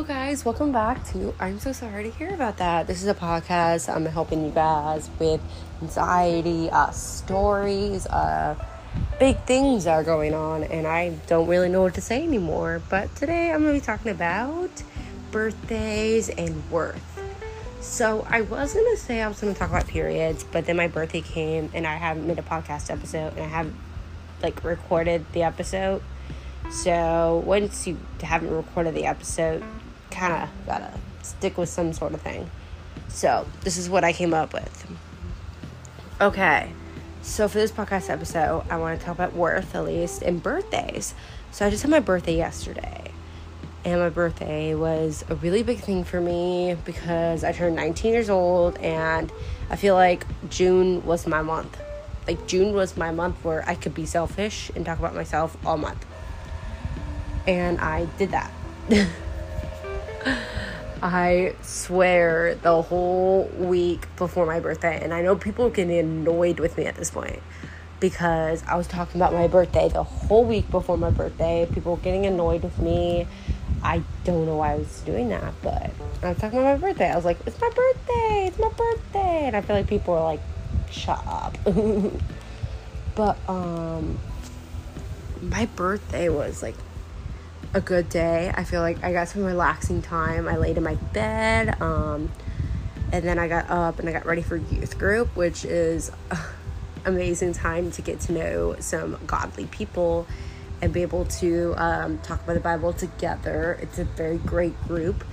Hello, 0.00 0.08
guys. 0.08 0.46
Welcome 0.46 0.72
back 0.72 1.04
to 1.08 1.34
I'm 1.38 1.60
So 1.60 1.72
Sorry 1.72 2.04
to 2.04 2.10
Hear 2.10 2.32
About 2.32 2.56
That. 2.56 2.86
This 2.86 3.02
is 3.02 3.08
a 3.08 3.14
podcast. 3.14 3.94
I'm 3.94 4.06
helping 4.06 4.42
you 4.46 4.50
guys 4.50 5.10
with 5.18 5.42
anxiety, 5.82 6.70
uh, 6.70 6.90
stories, 6.90 8.06
uh, 8.06 8.54
big 9.18 9.36
things 9.40 9.86
are 9.86 10.02
going 10.02 10.32
on, 10.32 10.64
and 10.64 10.86
I 10.86 11.10
don't 11.26 11.46
really 11.48 11.68
know 11.68 11.82
what 11.82 11.92
to 11.96 12.00
say 12.00 12.22
anymore. 12.22 12.80
But 12.88 13.14
today 13.14 13.52
I'm 13.52 13.60
going 13.60 13.74
to 13.74 13.80
be 13.80 13.84
talking 13.84 14.10
about 14.10 14.70
birthdays 15.32 16.30
and 16.30 16.70
worth. 16.70 17.20
So 17.82 18.26
I 18.30 18.40
was 18.40 18.72
going 18.72 18.96
to 18.96 19.02
say 19.02 19.20
I 19.20 19.28
was 19.28 19.38
going 19.38 19.52
to 19.52 19.58
talk 19.58 19.68
about 19.68 19.86
periods, 19.86 20.44
but 20.44 20.64
then 20.64 20.78
my 20.78 20.88
birthday 20.88 21.20
came 21.20 21.70
and 21.74 21.86
I 21.86 21.96
haven't 21.96 22.26
made 22.26 22.38
a 22.38 22.42
podcast 22.42 22.90
episode 22.90 23.34
and 23.34 23.42
I 23.42 23.48
haven't 23.48 23.76
like 24.42 24.64
recorded 24.64 25.26
the 25.32 25.42
episode. 25.42 26.00
So 26.70 27.42
once 27.44 27.86
you 27.86 27.98
haven't 28.22 28.50
recorded 28.50 28.94
the 28.94 29.04
episode, 29.04 29.62
kind 30.10 30.32
of 30.32 30.48
gotta 30.66 30.92
stick 31.22 31.56
with 31.58 31.68
some 31.68 31.92
sort 31.92 32.14
of 32.14 32.20
thing. 32.20 32.50
So 33.08 33.46
this 33.62 33.76
is 33.76 33.88
what 33.88 34.04
I 34.04 34.12
came 34.12 34.34
up 34.34 34.52
with. 34.52 34.86
Okay, 36.20 36.72
so 37.22 37.48
for 37.48 37.58
this 37.58 37.72
podcast 37.72 38.10
episode, 38.10 38.64
I 38.70 38.76
want 38.76 38.98
to 38.98 39.04
talk 39.04 39.14
about 39.14 39.34
worth 39.34 39.74
at 39.74 39.84
least 39.84 40.22
and 40.22 40.42
birthdays. 40.42 41.14
So 41.50 41.66
I 41.66 41.70
just 41.70 41.82
had 41.82 41.90
my 41.90 42.00
birthday 42.00 42.36
yesterday, 42.36 43.10
and 43.84 44.00
my 44.00 44.10
birthday 44.10 44.74
was 44.74 45.24
a 45.28 45.34
really 45.34 45.62
big 45.62 45.78
thing 45.78 46.04
for 46.04 46.20
me 46.20 46.76
because 46.84 47.42
I 47.42 47.52
turned 47.52 47.76
19 47.76 48.12
years 48.12 48.30
old, 48.30 48.78
and 48.78 49.32
I 49.70 49.76
feel 49.76 49.94
like 49.94 50.26
June 50.50 51.04
was 51.04 51.26
my 51.26 51.42
month. 51.42 51.80
Like 52.26 52.46
June 52.46 52.74
was 52.74 52.96
my 52.96 53.10
month 53.10 53.42
where 53.44 53.68
I 53.68 53.74
could 53.74 53.94
be 53.94 54.06
selfish 54.06 54.70
and 54.76 54.84
talk 54.84 54.98
about 54.98 55.14
myself 55.14 55.56
all 55.66 55.78
month 55.78 56.04
and 57.46 57.80
I 57.80 58.06
did 58.18 58.30
that. 58.30 58.50
I 61.02 61.54
swear 61.62 62.56
the 62.56 62.82
whole 62.82 63.44
week 63.56 64.06
before 64.16 64.44
my 64.44 64.60
birthday, 64.60 65.02
and 65.02 65.14
I 65.14 65.22
know 65.22 65.34
people 65.34 65.66
are 65.66 65.70
getting 65.70 65.98
annoyed 65.98 66.60
with 66.60 66.76
me 66.76 66.84
at 66.86 66.96
this 66.96 67.10
point 67.10 67.40
because 68.00 68.62
I 68.66 68.76
was 68.76 68.86
talking 68.86 69.20
about 69.20 69.32
my 69.32 69.46
birthday 69.46 69.88
the 69.88 70.02
whole 70.02 70.44
week 70.44 70.70
before 70.70 70.98
my 70.98 71.10
birthday. 71.10 71.68
People 71.72 71.96
were 71.96 72.02
getting 72.02 72.26
annoyed 72.26 72.62
with 72.62 72.78
me. 72.78 73.26
I 73.82 74.02
don't 74.24 74.44
know 74.44 74.56
why 74.56 74.72
I 74.72 74.76
was 74.76 75.00
doing 75.00 75.30
that, 75.30 75.54
but 75.62 75.90
I 76.22 76.30
was 76.30 76.38
talking 76.38 76.58
about 76.58 76.80
my 76.80 76.88
birthday. 76.88 77.10
I 77.10 77.16
was 77.16 77.24
like, 77.24 77.38
it's 77.46 77.60
my 77.60 77.70
birthday, 77.70 78.46
it's 78.46 78.58
my 78.58 78.68
birthday. 78.68 79.46
And 79.46 79.56
I 79.56 79.62
feel 79.62 79.76
like 79.76 79.86
people 79.86 80.14
are 80.14 80.24
like, 80.24 80.40
shut 80.90 81.22
up. 81.26 81.56
but, 83.14 83.38
um, 83.48 84.18
my 85.40 85.64
birthday 85.76 86.28
was 86.28 86.62
like 86.62 86.74
a 87.72 87.80
good 87.80 88.08
day. 88.08 88.52
I 88.54 88.64
feel 88.64 88.80
like 88.80 89.02
I 89.04 89.12
got 89.12 89.28
some 89.28 89.44
relaxing 89.44 90.02
time. 90.02 90.48
I 90.48 90.56
laid 90.56 90.76
in 90.76 90.82
my 90.82 90.96
bed, 90.96 91.80
um, 91.80 92.30
and 93.12 93.24
then 93.24 93.38
I 93.38 93.48
got 93.48 93.70
up 93.70 93.98
and 93.98 94.08
I 94.08 94.12
got 94.12 94.26
ready 94.26 94.42
for 94.42 94.56
youth 94.56 94.98
group, 94.98 95.34
which 95.36 95.64
is 95.64 96.10
amazing 97.04 97.52
time 97.52 97.90
to 97.92 98.02
get 98.02 98.20
to 98.20 98.32
know 98.32 98.76
some 98.80 99.18
godly 99.26 99.66
people 99.66 100.26
and 100.82 100.92
be 100.92 101.02
able 101.02 101.26
to 101.26 101.74
um, 101.76 102.18
talk 102.18 102.42
about 102.42 102.54
the 102.54 102.60
Bible 102.60 102.92
together. 102.92 103.78
It's 103.82 103.98
a 103.98 104.04
very 104.04 104.38
great 104.38 104.80
group, 104.88 105.24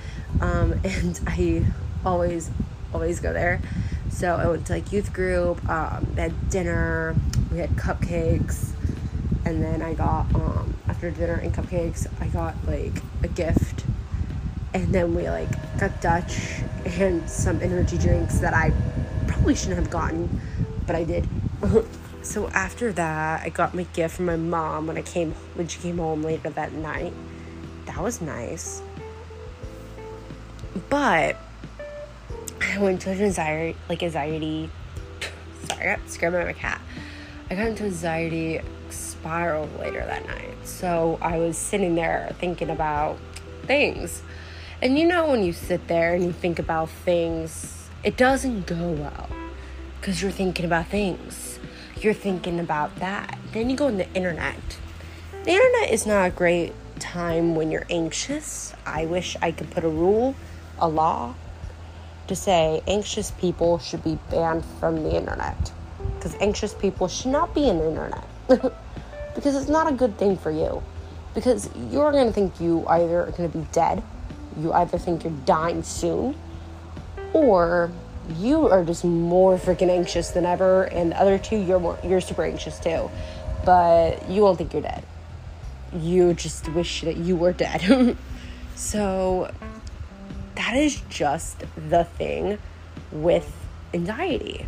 um, 0.41 0.73
and 0.83 1.19
I 1.27 1.65
always 2.05 2.49
always 2.93 3.19
go 3.19 3.33
there. 3.33 3.61
So 4.09 4.35
I 4.35 4.47
went 4.47 4.65
to 4.67 4.73
like 4.73 4.91
youth 4.91 5.11
group. 5.13 5.67
Um, 5.69 6.05
had 6.15 6.49
dinner. 6.49 7.15
We 7.51 7.59
had 7.59 7.71
cupcakes 7.71 8.73
and 9.47 9.63
then 9.63 9.81
I 9.81 9.93
got 9.93 10.25
um 10.35 10.73
after 10.97 11.11
dinner 11.11 11.35
and 11.35 11.53
cupcakes, 11.53 12.07
I 12.19 12.25
got 12.29 12.55
like 12.65 13.03
a 13.21 13.27
gift, 13.27 13.85
and 14.73 14.87
then 14.91 15.13
we 15.13 15.29
like 15.29 15.47
got 15.79 16.01
Dutch 16.01 16.61
and 16.85 17.29
some 17.29 17.61
energy 17.61 17.99
drinks 17.99 18.39
that 18.39 18.55
I 18.55 18.73
probably 19.27 19.53
shouldn't 19.53 19.77
have 19.77 19.91
gotten, 19.91 20.41
but 20.87 20.95
I 20.95 21.03
did. 21.03 21.29
so 22.23 22.47
after 22.47 22.91
that, 22.93 23.43
I 23.43 23.49
got 23.49 23.75
my 23.75 23.83
gift 23.93 24.15
from 24.15 24.25
my 24.25 24.37
mom 24.37 24.87
when 24.87 24.97
I 24.97 25.03
came 25.03 25.33
when 25.53 25.67
she 25.67 25.79
came 25.81 25.99
home 25.99 26.23
later 26.23 26.49
that 26.49 26.73
night. 26.73 27.13
That 27.85 28.01
was 28.01 28.19
nice, 28.19 28.81
but 30.89 31.37
I 32.59 32.79
went 32.79 33.01
to 33.01 33.11
anxiety 33.11 33.77
like 33.87 34.01
anxiety. 34.01 34.71
Sorry, 35.65 35.91
I 35.91 35.95
got 35.97 36.09
scared 36.09 36.33
by 36.33 36.43
my 36.43 36.53
cat. 36.53 36.81
I 37.51 37.55
got 37.55 37.67
into 37.67 37.83
anxiety 37.83 38.61
spiraled 39.19 39.77
later 39.79 40.03
that 40.05 40.25
night. 40.27 40.55
So 40.63 41.17
I 41.21 41.37
was 41.37 41.57
sitting 41.57 41.95
there 41.95 42.33
thinking 42.39 42.69
about 42.69 43.17
things. 43.65 44.21
And 44.81 44.97
you 44.97 45.07
know, 45.07 45.27
when 45.29 45.43
you 45.43 45.53
sit 45.53 45.87
there 45.87 46.13
and 46.13 46.23
you 46.23 46.31
think 46.31 46.59
about 46.59 46.89
things, 46.89 47.89
it 48.03 48.15
doesn't 48.15 48.67
go 48.67 48.91
well 48.91 49.29
because 49.99 50.21
you're 50.21 50.31
thinking 50.31 50.65
about 50.65 50.87
things. 50.87 51.59
You're 51.99 52.13
thinking 52.13 52.59
about 52.59 52.95
that. 52.97 53.37
Then 53.53 53.69
you 53.69 53.75
go 53.75 53.87
on 53.87 53.97
the 53.97 54.11
internet. 54.13 54.59
The 55.43 55.51
internet 55.51 55.91
is 55.91 56.05
not 56.05 56.27
a 56.27 56.31
great 56.31 56.73
time 56.99 57.55
when 57.55 57.71
you're 57.71 57.87
anxious. 57.89 58.73
I 58.85 59.05
wish 59.05 59.35
I 59.41 59.51
could 59.51 59.71
put 59.71 59.83
a 59.83 59.89
rule, 59.89 60.35
a 60.77 60.87
law, 60.87 61.33
to 62.27 62.35
say 62.35 62.81
anxious 62.87 63.31
people 63.31 63.79
should 63.79 64.03
be 64.03 64.19
banned 64.29 64.63
from 64.79 65.03
the 65.03 65.15
internet 65.15 65.71
because 66.15 66.35
anxious 66.35 66.73
people 66.73 67.07
should 67.07 67.31
not 67.31 67.55
be 67.55 67.67
in 67.67 67.79
the 67.79 67.87
internet. 67.87 68.73
because 69.37 69.55
it's 69.55 69.69
not 69.69 69.87
a 69.87 69.95
good 69.95 70.17
thing 70.17 70.35
for 70.35 70.49
you. 70.49 70.81
Because 71.35 71.69
you're 71.91 72.11
going 72.11 72.25
to 72.25 72.33
think 72.33 72.59
you 72.59 72.87
either 72.87 73.21
are 73.21 73.31
going 73.31 73.51
to 73.51 73.55
be 73.55 73.67
dead, 73.71 74.01
you 74.57 74.73
either 74.73 74.97
think 74.97 75.23
you're 75.23 75.31
dying 75.45 75.83
soon, 75.83 76.35
or 77.33 77.91
you 78.39 78.67
are 78.67 78.83
just 78.83 79.05
more 79.05 79.59
freaking 79.59 79.91
anxious 79.91 80.31
than 80.31 80.43
ever, 80.43 80.85
and 80.85 81.11
the 81.11 81.21
other 81.21 81.37
two, 81.37 81.55
you're 81.55 81.79
more, 81.79 81.99
you're 82.03 82.19
super 82.19 82.43
anxious 82.43 82.79
too, 82.79 83.11
but 83.63 84.27
you 84.27 84.41
won't 84.41 84.57
think 84.57 84.73
you're 84.73 84.81
dead. 84.81 85.03
You 85.93 86.33
just 86.33 86.67
wish 86.69 87.01
that 87.01 87.17
you 87.17 87.35
were 87.35 87.53
dead. 87.53 88.17
so 88.75 89.53
that 90.55 90.75
is 90.75 90.99
just 91.09 91.63
the 91.89 92.05
thing 92.05 92.57
with 93.11 93.55
anxiety 93.93 94.65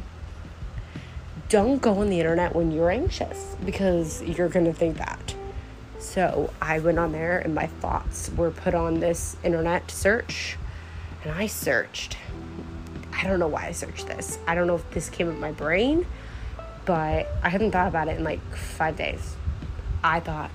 don't 1.49 1.81
go 1.81 1.97
on 1.99 2.09
the 2.09 2.19
internet 2.19 2.55
when 2.55 2.71
you're 2.71 2.91
anxious 2.91 3.55
because 3.65 4.21
you're 4.21 4.49
going 4.49 4.65
to 4.65 4.73
think 4.73 4.97
that. 4.97 5.35
So 5.97 6.53
I 6.61 6.77
went 6.79 6.99
on 6.99 7.11
there 7.11 7.39
and 7.39 7.55
my 7.55 7.65
thoughts 7.65 8.29
were 8.37 8.51
put 8.51 8.75
on 8.75 8.99
this 8.99 9.35
internet 9.43 9.89
search 9.89 10.57
and 11.23 11.33
I 11.33 11.47
searched. 11.47 12.17
I 13.11 13.23
don't 13.25 13.39
know 13.39 13.47
why 13.47 13.65
I 13.65 13.71
searched 13.71 14.07
this. 14.07 14.37
I 14.47 14.53
don't 14.53 14.67
know 14.67 14.75
if 14.75 14.89
this 14.91 15.09
came 15.09 15.27
up 15.27 15.35
my 15.37 15.51
brain, 15.51 16.05
but 16.85 17.27
I 17.43 17.49
haven't 17.49 17.71
thought 17.71 17.87
about 17.87 18.07
it 18.07 18.17
in 18.17 18.23
like 18.23 18.41
five 18.55 18.95
days. 18.95 19.35
I 20.03 20.19
thought 20.19 20.51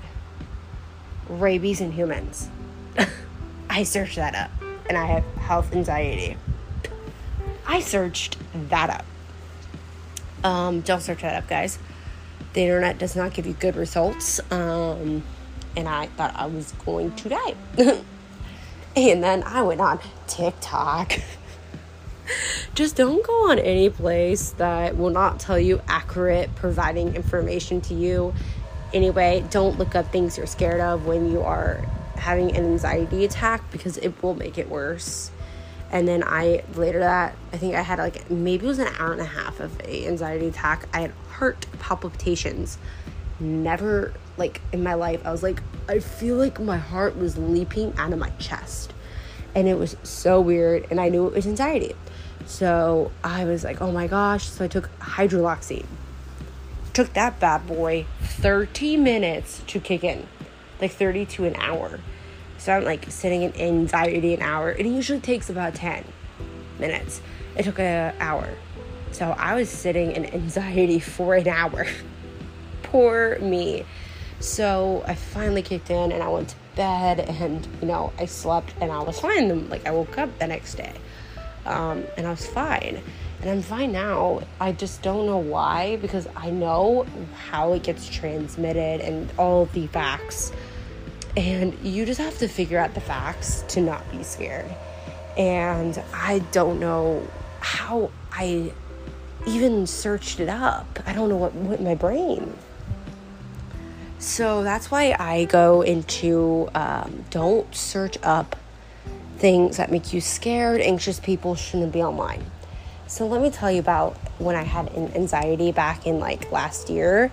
rabies 1.28 1.80
in 1.80 1.90
humans. 1.90 2.48
I 3.68 3.82
searched 3.82 4.16
that 4.16 4.36
up 4.36 4.50
and 4.88 4.96
I 4.96 5.06
have 5.06 5.24
health 5.42 5.74
anxiety. 5.74 6.36
I 7.66 7.80
searched 7.80 8.36
that 8.70 8.90
up 8.90 9.04
um, 10.44 10.82
don't 10.82 11.00
search 11.00 11.22
that 11.22 11.34
up, 11.34 11.48
guys. 11.48 11.78
The 12.52 12.60
internet 12.60 12.98
does 12.98 13.16
not 13.16 13.34
give 13.34 13.46
you 13.46 13.54
good 13.54 13.74
results. 13.74 14.40
Um, 14.52 15.24
and 15.76 15.88
I 15.88 16.06
thought 16.06 16.34
I 16.36 16.46
was 16.46 16.72
going 16.84 17.16
to 17.16 17.28
die. 17.30 17.54
and 18.96 19.24
then 19.24 19.42
I 19.42 19.62
went 19.62 19.80
on 19.80 19.98
TikTok. 20.26 21.14
Just 22.74 22.96
don't 22.96 23.24
go 23.26 23.50
on 23.50 23.58
any 23.58 23.90
place 23.90 24.50
that 24.52 24.96
will 24.96 25.10
not 25.10 25.40
tell 25.40 25.58
you 25.58 25.80
accurate, 25.88 26.54
providing 26.54 27.14
information 27.16 27.80
to 27.82 27.94
you. 27.94 28.34
Anyway, 28.92 29.44
don't 29.50 29.78
look 29.78 29.94
up 29.94 30.12
things 30.12 30.36
you're 30.36 30.46
scared 30.46 30.80
of 30.80 31.06
when 31.06 31.30
you 31.30 31.42
are 31.42 31.84
having 32.16 32.56
an 32.56 32.64
anxiety 32.64 33.24
attack 33.24 33.70
because 33.72 33.96
it 33.98 34.22
will 34.22 34.34
make 34.34 34.56
it 34.56 34.68
worse 34.68 35.30
and 35.94 36.08
then 36.08 36.24
I 36.26 36.64
later 36.74 36.98
that 36.98 37.36
I 37.52 37.56
think 37.56 37.76
I 37.76 37.80
had 37.80 38.00
like 38.00 38.28
maybe 38.28 38.66
it 38.66 38.68
was 38.68 38.80
an 38.80 38.88
hour 38.98 39.12
and 39.12 39.20
a 39.20 39.26
half 39.26 39.60
of 39.60 39.80
a 39.80 40.08
anxiety 40.08 40.48
attack. 40.48 40.88
I 40.92 41.02
had 41.02 41.12
heart 41.30 41.66
palpitations. 41.78 42.78
Never 43.38 44.12
like 44.36 44.60
in 44.72 44.82
my 44.82 44.94
life 44.94 45.24
I 45.24 45.30
was 45.30 45.44
like 45.44 45.62
I 45.88 46.00
feel 46.00 46.36
like 46.36 46.58
my 46.58 46.78
heart 46.78 47.16
was 47.16 47.38
leaping 47.38 47.96
out 47.96 48.12
of 48.12 48.18
my 48.18 48.30
chest. 48.30 48.92
And 49.54 49.68
it 49.68 49.78
was 49.78 49.96
so 50.02 50.40
weird 50.40 50.88
and 50.90 51.00
I 51.00 51.08
knew 51.10 51.28
it 51.28 51.32
was 51.32 51.46
anxiety. 51.46 51.94
So 52.44 53.12
I 53.22 53.44
was 53.44 53.62
like, 53.62 53.80
"Oh 53.80 53.92
my 53.92 54.08
gosh." 54.08 54.48
So 54.48 54.64
I 54.64 54.68
took 54.68 54.90
hydroxyzine. 54.98 55.86
Took 56.92 57.14
that 57.14 57.38
bad 57.38 57.66
boy 57.68 58.04
30 58.20 58.96
minutes 58.96 59.62
to 59.68 59.78
kick 59.78 60.02
in. 60.02 60.26
Like 60.80 60.90
30 60.90 61.24
to 61.26 61.44
an 61.44 61.54
hour. 61.56 62.00
So 62.64 62.72
I'm 62.72 62.82
like 62.84 63.04
sitting 63.10 63.42
in 63.42 63.54
anxiety 63.60 64.32
an 64.32 64.40
hour. 64.40 64.70
It 64.70 64.86
usually 64.86 65.20
takes 65.20 65.50
about 65.50 65.74
10 65.74 66.02
minutes. 66.78 67.20
It 67.58 67.64
took 67.64 67.78
an 67.78 68.14
hour. 68.20 68.48
So 69.12 69.32
I 69.38 69.54
was 69.54 69.68
sitting 69.68 70.12
in 70.12 70.24
anxiety 70.32 70.98
for 70.98 71.34
an 71.34 71.46
hour. 71.46 71.84
Poor 72.84 73.38
me. 73.38 73.84
So 74.40 75.04
I 75.06 75.14
finally 75.14 75.60
kicked 75.60 75.90
in 75.90 76.10
and 76.10 76.22
I 76.22 76.28
went 76.28 76.48
to 76.48 76.56
bed 76.74 77.20
and 77.20 77.68
you 77.82 77.86
know 77.86 78.14
I 78.18 78.24
slept 78.24 78.72
and 78.80 78.90
I 78.90 79.02
was 79.02 79.20
fine. 79.20 79.68
Like 79.68 79.86
I 79.86 79.90
woke 79.90 80.16
up 80.16 80.38
the 80.38 80.46
next 80.46 80.76
day 80.76 80.94
um, 81.66 82.04
and 82.16 82.26
I 82.26 82.30
was 82.30 82.46
fine. 82.46 82.98
And 83.42 83.50
I'm 83.50 83.60
fine 83.60 83.92
now. 83.92 84.40
I 84.58 84.72
just 84.72 85.02
don't 85.02 85.26
know 85.26 85.36
why 85.36 85.96
because 85.96 86.26
I 86.34 86.48
know 86.48 87.04
how 87.50 87.74
it 87.74 87.82
gets 87.82 88.08
transmitted 88.08 89.02
and 89.02 89.30
all 89.36 89.66
the 89.66 89.86
facts. 89.88 90.50
And 91.36 91.76
you 91.82 92.06
just 92.06 92.20
have 92.20 92.38
to 92.38 92.48
figure 92.48 92.78
out 92.78 92.94
the 92.94 93.00
facts 93.00 93.64
to 93.68 93.80
not 93.80 94.08
be 94.12 94.22
scared. 94.22 94.72
And 95.36 96.00
I 96.12 96.40
don't 96.52 96.78
know 96.78 97.26
how 97.60 98.10
I 98.30 98.72
even 99.46 99.86
searched 99.86 100.40
it 100.40 100.48
up. 100.48 101.00
I 101.06 101.12
don't 101.12 101.28
know 101.28 101.36
what 101.36 101.54
went 101.54 101.80
in 101.80 101.84
my 101.84 101.94
brain. 101.94 102.56
So 104.18 104.62
that's 104.62 104.90
why 104.90 105.14
I 105.18 105.44
go 105.44 105.82
into 105.82 106.70
um, 106.74 107.24
don't 107.30 107.74
search 107.74 108.16
up 108.22 108.56
things 109.36 109.76
that 109.76 109.90
make 109.90 110.12
you 110.12 110.20
scared, 110.20 110.80
anxious 110.80 111.20
people 111.20 111.54
shouldn't 111.54 111.92
be 111.92 112.02
online. 112.02 112.42
So 113.06 113.26
let 113.26 113.42
me 113.42 113.50
tell 113.50 113.70
you 113.70 113.80
about 113.80 114.16
when 114.38 114.56
I 114.56 114.62
had 114.62 114.88
anxiety 115.14 115.72
back 115.72 116.06
in 116.06 116.20
like 116.20 116.50
last 116.50 116.88
year 116.88 117.30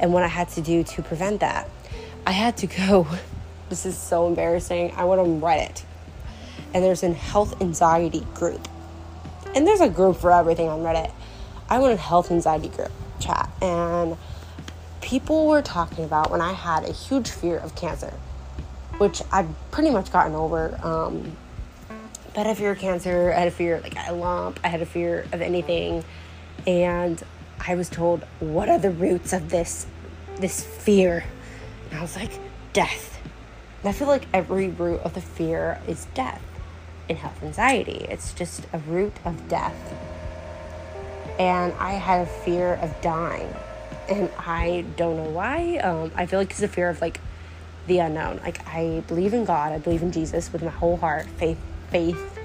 and 0.00 0.12
what 0.12 0.24
I 0.24 0.26
had 0.26 0.48
to 0.50 0.60
do 0.60 0.82
to 0.82 1.02
prevent 1.02 1.40
that. 1.40 1.68
I 2.26 2.32
had 2.32 2.56
to 2.58 2.66
go, 2.66 3.06
this 3.72 3.86
is 3.86 3.96
so 3.96 4.26
embarrassing. 4.26 4.92
I 4.98 5.06
went 5.06 5.18
on 5.18 5.40
Reddit 5.40 5.84
and 6.74 6.84
there's 6.84 7.02
a 7.02 7.10
health 7.10 7.58
anxiety 7.62 8.26
group. 8.34 8.68
And 9.54 9.66
there's 9.66 9.80
a 9.80 9.88
group 9.88 10.18
for 10.18 10.30
everything 10.30 10.68
on 10.68 10.80
Reddit. 10.80 11.10
I 11.70 11.78
went 11.78 11.92
in 11.92 11.98
health 11.98 12.30
anxiety 12.30 12.68
group 12.68 12.92
chat 13.18 13.48
and 13.62 14.18
people 15.00 15.46
were 15.46 15.62
talking 15.62 16.04
about 16.04 16.30
when 16.30 16.42
I 16.42 16.52
had 16.52 16.84
a 16.84 16.92
huge 16.92 17.30
fear 17.30 17.56
of 17.56 17.74
cancer, 17.74 18.12
which 18.98 19.22
I've 19.32 19.48
pretty 19.70 19.88
much 19.88 20.12
gotten 20.12 20.34
over. 20.34 20.78
Um, 20.82 21.34
but 22.34 22.44
I 22.44 22.48
had 22.48 22.52
a 22.52 22.54
fear 22.54 22.72
of 22.72 22.78
cancer, 22.78 23.32
I 23.34 23.38
had 23.38 23.48
a 23.48 23.52
fear 23.52 23.80
like 23.80 23.94
a 24.06 24.12
lump, 24.12 24.60
I 24.62 24.68
had 24.68 24.82
a 24.82 24.86
fear 24.86 25.26
of 25.32 25.40
anything, 25.40 26.04
and 26.66 27.22
I 27.66 27.74
was 27.74 27.88
told, 27.88 28.24
"What 28.40 28.68
are 28.68 28.78
the 28.78 28.90
roots 28.90 29.32
of 29.32 29.48
this 29.48 29.86
this 30.36 30.62
fear?" 30.62 31.24
And 31.90 31.98
I 31.98 32.02
was 32.02 32.16
like, 32.16 32.38
"Death." 32.74 33.11
I 33.84 33.92
feel 33.92 34.08
like 34.08 34.26
every 34.32 34.68
root 34.68 35.00
of 35.00 35.14
the 35.14 35.20
fear 35.20 35.80
is 35.88 36.06
death 36.14 36.42
in 37.08 37.16
health 37.16 37.42
anxiety. 37.42 38.06
It's 38.08 38.32
just 38.32 38.66
a 38.72 38.78
root 38.78 39.12
of 39.24 39.48
death. 39.48 39.74
And 41.38 41.72
I 41.74 41.92
had 41.92 42.22
a 42.22 42.30
fear 42.30 42.74
of 42.74 43.00
dying 43.00 43.52
and 44.08 44.30
I 44.38 44.84
don't 44.96 45.16
know 45.16 45.30
why. 45.30 45.78
Um, 45.78 46.12
I 46.14 46.26
feel 46.26 46.38
like 46.38 46.50
it's 46.50 46.62
a 46.62 46.68
fear 46.68 46.88
of 46.88 47.00
like 47.00 47.20
the 47.86 47.98
unknown. 47.98 48.40
Like 48.42 48.66
I 48.66 49.02
believe 49.08 49.34
in 49.34 49.44
God, 49.44 49.72
I 49.72 49.78
believe 49.78 50.02
in 50.02 50.12
Jesus 50.12 50.52
with 50.52 50.62
my 50.62 50.70
whole 50.70 50.96
heart, 50.96 51.26
faith, 51.26 51.58
faith. 51.90 52.38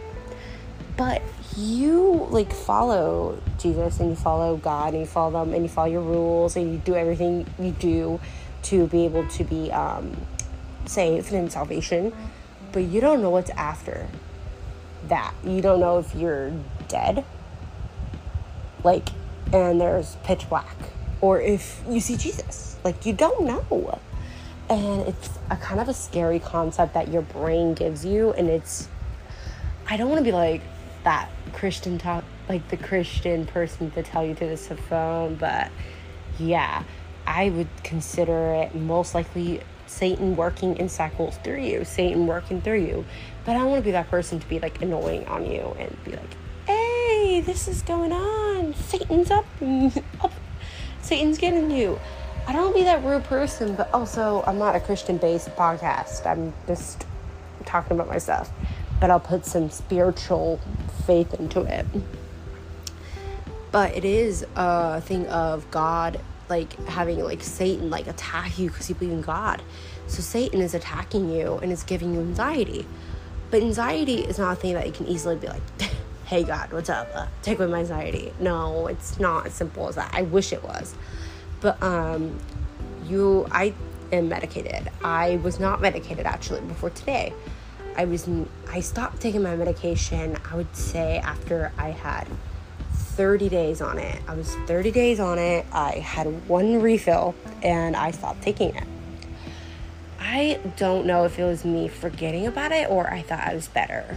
But 0.96 1.22
you 1.56 2.28
like 2.32 2.52
follow 2.52 3.42
Jesus 3.60 4.00
and 4.00 4.10
you 4.10 4.16
follow 4.16 4.58
God 4.58 4.94
and 4.94 5.02
you 5.02 5.06
follow 5.06 5.44
them 5.44 5.54
and 5.54 5.64
you 5.64 5.70
follow 5.70 5.92
your 5.92 6.02
rules 6.02 6.56
and 6.56 6.72
you 6.72 6.78
do 6.80 6.96
everything 6.96 7.46
you 7.60 7.72
do 7.72 8.20
to 8.64 8.88
be 8.88 9.06
able 9.06 9.28
to 9.28 9.44
be 9.44 9.72
um, 9.72 10.16
saved 10.88 11.32
and 11.34 11.52
salvation. 11.52 12.14
But 12.72 12.84
you 12.84 13.02
don't 13.02 13.22
know 13.22 13.30
what's 13.30 13.50
after 13.52 14.08
that. 15.08 15.34
You 15.44 15.62
don't 15.62 15.80
know 15.80 16.00
if 16.00 16.16
you're 16.16 16.52
dead. 16.88 17.24
Like, 18.84 19.10
and 19.54 19.80
there's 19.80 20.18
pitch 20.24 20.50
black 20.50 20.76
or 21.22 21.42
if 21.42 21.82
you 21.88 22.00
see 22.00 22.18
Jesus. 22.18 22.78
Like, 22.84 23.06
you 23.06 23.14
don't 23.14 23.46
know. 23.46 24.00
And 24.70 25.08
it's 25.08 25.30
a 25.50 25.56
kind 25.56 25.80
of 25.80 25.88
a 25.88 25.94
scary 25.94 26.40
concept 26.40 26.94
that 26.94 27.08
your 27.08 27.22
brain 27.22 27.74
gives 27.74 28.06
you. 28.06 28.34
And 28.34 28.50
it's, 28.50 28.90
I 29.90 29.98
don't 29.98 30.10
want 30.10 30.20
to 30.20 30.26
be 30.26 30.34
like 30.34 30.62
that 31.04 31.30
Christian 31.54 31.98
talk, 31.98 32.24
like 32.50 32.68
the 32.68 32.78
Christian 32.78 33.46
person 33.46 33.92
to 33.92 34.04
tell 34.04 34.26
you 34.26 34.36
through 34.36 34.50
this 34.50 34.68
phone, 34.90 35.36
but 35.36 35.72
yeah, 36.38 36.84
I 37.26 37.50
would 37.50 37.70
consider 37.84 38.54
it 38.54 38.76
most 38.76 39.16
likely 39.16 39.62
Satan 39.88 40.36
working 40.36 40.78
in 40.78 40.90
cycles 40.90 41.38
through 41.44 41.62
you, 41.62 41.86
Satan 41.86 42.28
working 42.28 42.62
through 42.62 42.82
you. 42.82 43.06
But 43.46 43.56
I 43.56 43.60
don't 43.60 43.70
want 43.70 43.82
to 43.82 43.86
be 43.86 43.92
that 43.92 44.10
person 44.10 44.40
to 44.40 44.48
be 44.48 44.60
like 44.60 44.82
annoying 44.82 45.26
on 45.28 45.50
you 45.50 45.76
and 45.80 45.96
be 46.04 46.12
like, 46.12 46.38
hey, 46.66 47.42
this 47.42 47.68
is 47.68 47.82
going 47.82 48.12
on. 48.12 48.74
Satan's 48.76 49.32
up, 49.32 49.46
up 50.22 50.32
Satan's 51.02 51.38
getting 51.38 51.72
you. 51.72 52.00
I 52.48 52.54
don't 52.54 52.74
be 52.74 52.84
that 52.84 53.04
rude 53.04 53.24
person, 53.26 53.76
but 53.76 53.94
also 53.94 54.44
I'm 54.46 54.58
not 54.58 54.76
a 54.76 54.80
Christian 54.80 55.18
based 55.18 55.50
podcast. 55.50 56.26
I'm 56.26 56.54
just 56.66 57.06
talking 57.66 57.98
about 57.98 58.08
my 58.08 58.18
stuff. 58.18 58.50
But 59.00 59.12
I'll 59.12 59.20
put 59.20 59.46
some 59.46 59.70
spiritual 59.70 60.60
faith 61.06 61.34
into 61.34 61.62
it. 61.62 61.86
But 63.72 63.96
it 63.96 64.06
is 64.06 64.46
a 64.56 65.02
thing 65.02 65.28
of 65.28 65.70
God 65.72 66.20
like 66.50 66.74
having 66.88 67.20
like 67.24 67.44
Satan 67.44 67.90
like 67.90 68.08
attack 68.08 68.58
you 68.58 68.70
because 68.70 68.90
you 68.90 68.96
believe 68.96 69.14
in 69.14 69.22
God. 69.22 69.62
So 70.08 70.22
Satan 70.22 70.62
is 70.62 70.74
attacking 70.74 71.30
you 71.30 71.58
and 71.62 71.72
it's 71.72 71.84
giving 71.84 72.14
you 72.14 72.22
anxiety. 72.22 72.86
But 73.52 73.62
anxiety 73.62 74.22
is 74.22 74.40
not 74.40 74.54
a 74.54 74.56
thing 74.56 74.74
that 74.74 74.86
you 74.86 74.92
can 74.92 75.08
easily 75.08 75.36
be 75.36 75.48
like 75.48 75.62
hey 76.26 76.44
God, 76.44 76.72
what's 76.74 76.90
up? 76.90 77.08
Uh, 77.14 77.28
take 77.42 77.60
away 77.60 77.68
my 77.68 77.80
anxiety. 77.80 78.34
No, 78.40 78.88
it's 78.88 79.20
not 79.20 79.48
as 79.48 79.54
simple 79.54 79.88
as 79.88 79.96
that. 79.96 80.10
I 80.14 80.24
wish 80.24 80.54
it 80.54 80.64
was. 80.64 80.96
But 81.62 81.82
um 81.82 82.40
you 83.06 83.48
I 83.52 83.74
am 84.12 84.30
medicated. 84.30 84.90
I 85.04 85.38
was 85.38 85.60
not 85.60 85.82
medicated 85.82 86.26
actually 86.26 86.62
before 86.62 86.90
today. 86.92 87.34
I 87.96 88.06
was 88.06 88.30
I 88.70 88.80
stopped 88.80 89.22
taking 89.22 89.42
my 89.42 89.56
medication 89.56 90.38
I 90.50 90.56
would 90.56 90.74
say 90.76 91.18
after 91.20 91.72
I 91.78 91.90
had 91.90 92.28
30 93.18 93.50
days 93.50 93.82
on 93.82 93.98
it. 93.98 94.22
I 94.28 94.36
was 94.36 94.54
30 94.68 94.92
days 94.92 95.20
on 95.20 95.40
it. 95.40 95.66
I 95.72 95.94
had 95.94 96.48
one 96.48 96.80
refill 96.80 97.34
and 97.64 97.96
I 97.96 98.12
stopped 98.12 98.44
taking 98.44 98.76
it. 98.76 98.84
I 100.20 100.60
don't 100.78 101.08
know 101.08 101.26
if 101.26 101.40
it 101.40 101.44
was 101.44 101.66
me 101.66 101.88
forgetting 101.88 102.46
about 102.46 102.72
it 102.72 102.92
or 102.92 103.12
I 103.12 103.24
thought 103.24 103.40
I 103.40 103.56
was 103.56 103.68
better. 103.70 104.16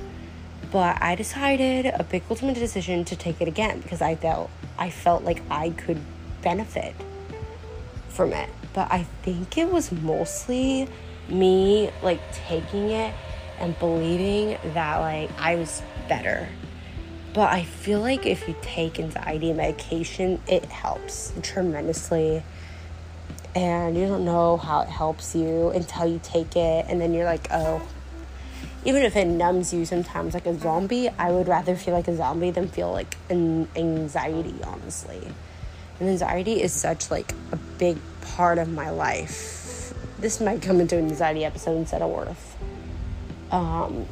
But 0.70 1.02
I 1.02 1.14
decided 1.14 1.86
a 1.86 2.04
big 2.04 2.24
ultimate 2.28 2.56
decision 2.56 3.06
to 3.06 3.16
take 3.16 3.40
it 3.40 3.48
again 3.48 3.80
because 3.80 4.02
I 4.02 4.16
felt 4.16 4.50
I 4.78 4.90
felt 4.90 5.24
like 5.24 5.42
I 5.50 5.70
could 5.70 6.00
benefit 6.42 6.94
from 8.10 8.34
it. 8.34 8.50
But 8.74 8.92
I 8.92 9.04
think 9.22 9.56
it 9.56 9.70
was 9.70 9.90
mostly 9.90 10.88
me 11.28 11.90
like 12.02 12.20
taking 12.32 12.90
it 12.90 13.14
and 13.58 13.78
believing 13.78 14.58
that 14.74 14.98
like 14.98 15.30
I 15.40 15.56
was 15.56 15.82
better. 16.06 16.48
But 17.32 17.52
I 17.52 17.62
feel 17.62 18.00
like 18.00 18.26
if 18.26 18.48
you 18.48 18.56
take 18.60 18.98
anxiety 18.98 19.52
medication, 19.52 20.40
it 20.48 20.64
helps 20.64 21.32
tremendously. 21.42 22.42
And 23.54 23.96
you 23.96 24.06
don't 24.06 24.24
know 24.24 24.56
how 24.56 24.80
it 24.80 24.88
helps 24.88 25.34
you 25.34 25.70
until 25.70 26.06
you 26.06 26.20
take 26.22 26.56
it, 26.56 26.86
and 26.88 27.00
then 27.00 27.12
you're 27.14 27.24
like, 27.24 27.48
oh, 27.50 27.82
even 28.84 29.02
if 29.02 29.14
it 29.16 29.26
numbs 29.26 29.72
you 29.74 29.84
sometimes 29.84 30.34
like 30.34 30.46
a 30.46 30.58
zombie, 30.58 31.08
I 31.08 31.30
would 31.30 31.48
rather 31.48 31.76
feel 31.76 31.94
like 31.94 32.08
a 32.08 32.16
zombie 32.16 32.50
than 32.50 32.68
feel 32.68 32.92
like 32.92 33.16
an 33.28 33.68
anxiety, 33.76 34.54
honestly. 34.64 35.20
And 35.98 36.08
anxiety 36.08 36.62
is 36.62 36.72
such 36.72 37.10
like 37.10 37.34
a 37.52 37.56
big 37.78 37.98
part 38.22 38.58
of 38.58 38.68
my 38.68 38.90
life. 38.90 39.92
This 40.18 40.40
might 40.40 40.62
come 40.62 40.80
into 40.80 40.96
an 40.96 41.08
anxiety 41.08 41.44
episode 41.44 41.76
instead 41.76 42.02
of 42.02 42.10
worth. 42.10 42.56
Um, 43.50 44.06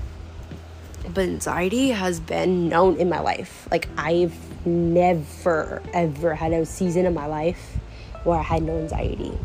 but 1.15 1.25
anxiety 1.25 1.91
has 1.91 2.21
been 2.21 2.69
known 2.69 2.97
in 2.97 3.09
my 3.09 3.21
life. 3.21 3.69
Like 3.71 3.89
I've 3.97 4.35
never 4.67 5.83
ever 5.93 6.35
had 6.35 6.53
a 6.53 6.67
season 6.67 7.07
in 7.07 7.15
my 7.15 7.27
life 7.27 7.79
where 8.25 8.39
I 8.39 8.43
had 8.43 8.63
no 8.63 8.79
anxiety. 8.79 9.37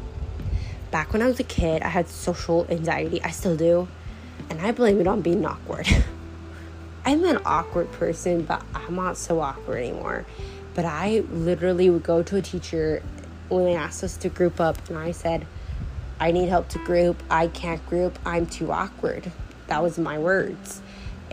Back 0.91 1.13
when 1.13 1.21
I 1.21 1.27
was 1.27 1.39
a 1.39 1.43
kid, 1.43 1.81
I 1.81 1.87
had 1.87 2.07
social 2.07 2.67
anxiety. 2.69 3.21
I 3.23 3.31
still 3.31 3.55
do 3.55 3.87
and 4.49 4.61
I 4.61 4.71
blame 4.71 4.99
it 4.99 5.07
on 5.07 5.21
being 5.21 5.45
awkward. 5.45 5.87
I'm 7.05 7.23
an 7.25 7.39
awkward 7.45 7.91
person, 7.93 8.43
but 8.43 8.63
I'm 8.73 8.95
not 8.95 9.17
so 9.17 9.41
awkward 9.41 9.77
anymore. 9.77 10.25
But 10.73 10.85
I 10.85 11.23
literally 11.31 11.89
would 11.89 12.03
go 12.03 12.23
to 12.23 12.37
a 12.37 12.41
teacher 12.41 13.03
when 13.49 13.65
they 13.65 13.75
asked 13.75 14.03
us 14.03 14.17
to 14.17 14.29
group 14.29 14.59
up, 14.59 14.89
and 14.89 14.97
I 14.97 15.11
said, 15.11 15.45
I 16.19 16.31
need 16.31 16.47
help 16.47 16.69
to 16.69 16.79
group. 16.79 17.21
I 17.29 17.47
can't 17.47 17.85
group. 17.87 18.17
I'm 18.25 18.45
too 18.45 18.71
awkward. 18.71 19.31
That 19.67 19.83
was 19.83 19.97
my 19.97 20.17
words. 20.17 20.81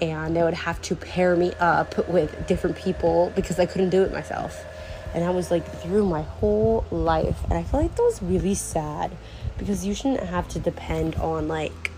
And 0.01 0.35
they 0.35 0.43
would 0.43 0.55
have 0.55 0.81
to 0.83 0.97
pair 0.97 1.37
me 1.37 1.53
up 1.61 2.09
with 2.09 2.47
different 2.47 2.77
people 2.77 3.33
because 3.37 3.59
I 3.59 3.67
couldn't 3.67 3.91
do 3.91 4.03
it 4.03 4.13
myself. 4.13 4.65
And 5.13 5.23
that 5.23 5.35
was 5.35 5.51
like 5.51 5.67
through 5.83 6.07
my 6.07 6.23
whole 6.23 6.85
life. 6.91 7.43
And 7.45 7.55
I 7.55 7.63
feel 7.63 7.81
like 7.81 7.95
that 7.97 8.03
was 8.03 8.23
really 8.23 8.55
sad 8.55 9.11
because 9.59 9.85
you 9.85 9.95
shouldn't 9.95 10.21
have 10.21 10.49
to 10.49 10.59
depend 10.59 11.17
on 11.17 11.49
like 11.49 11.91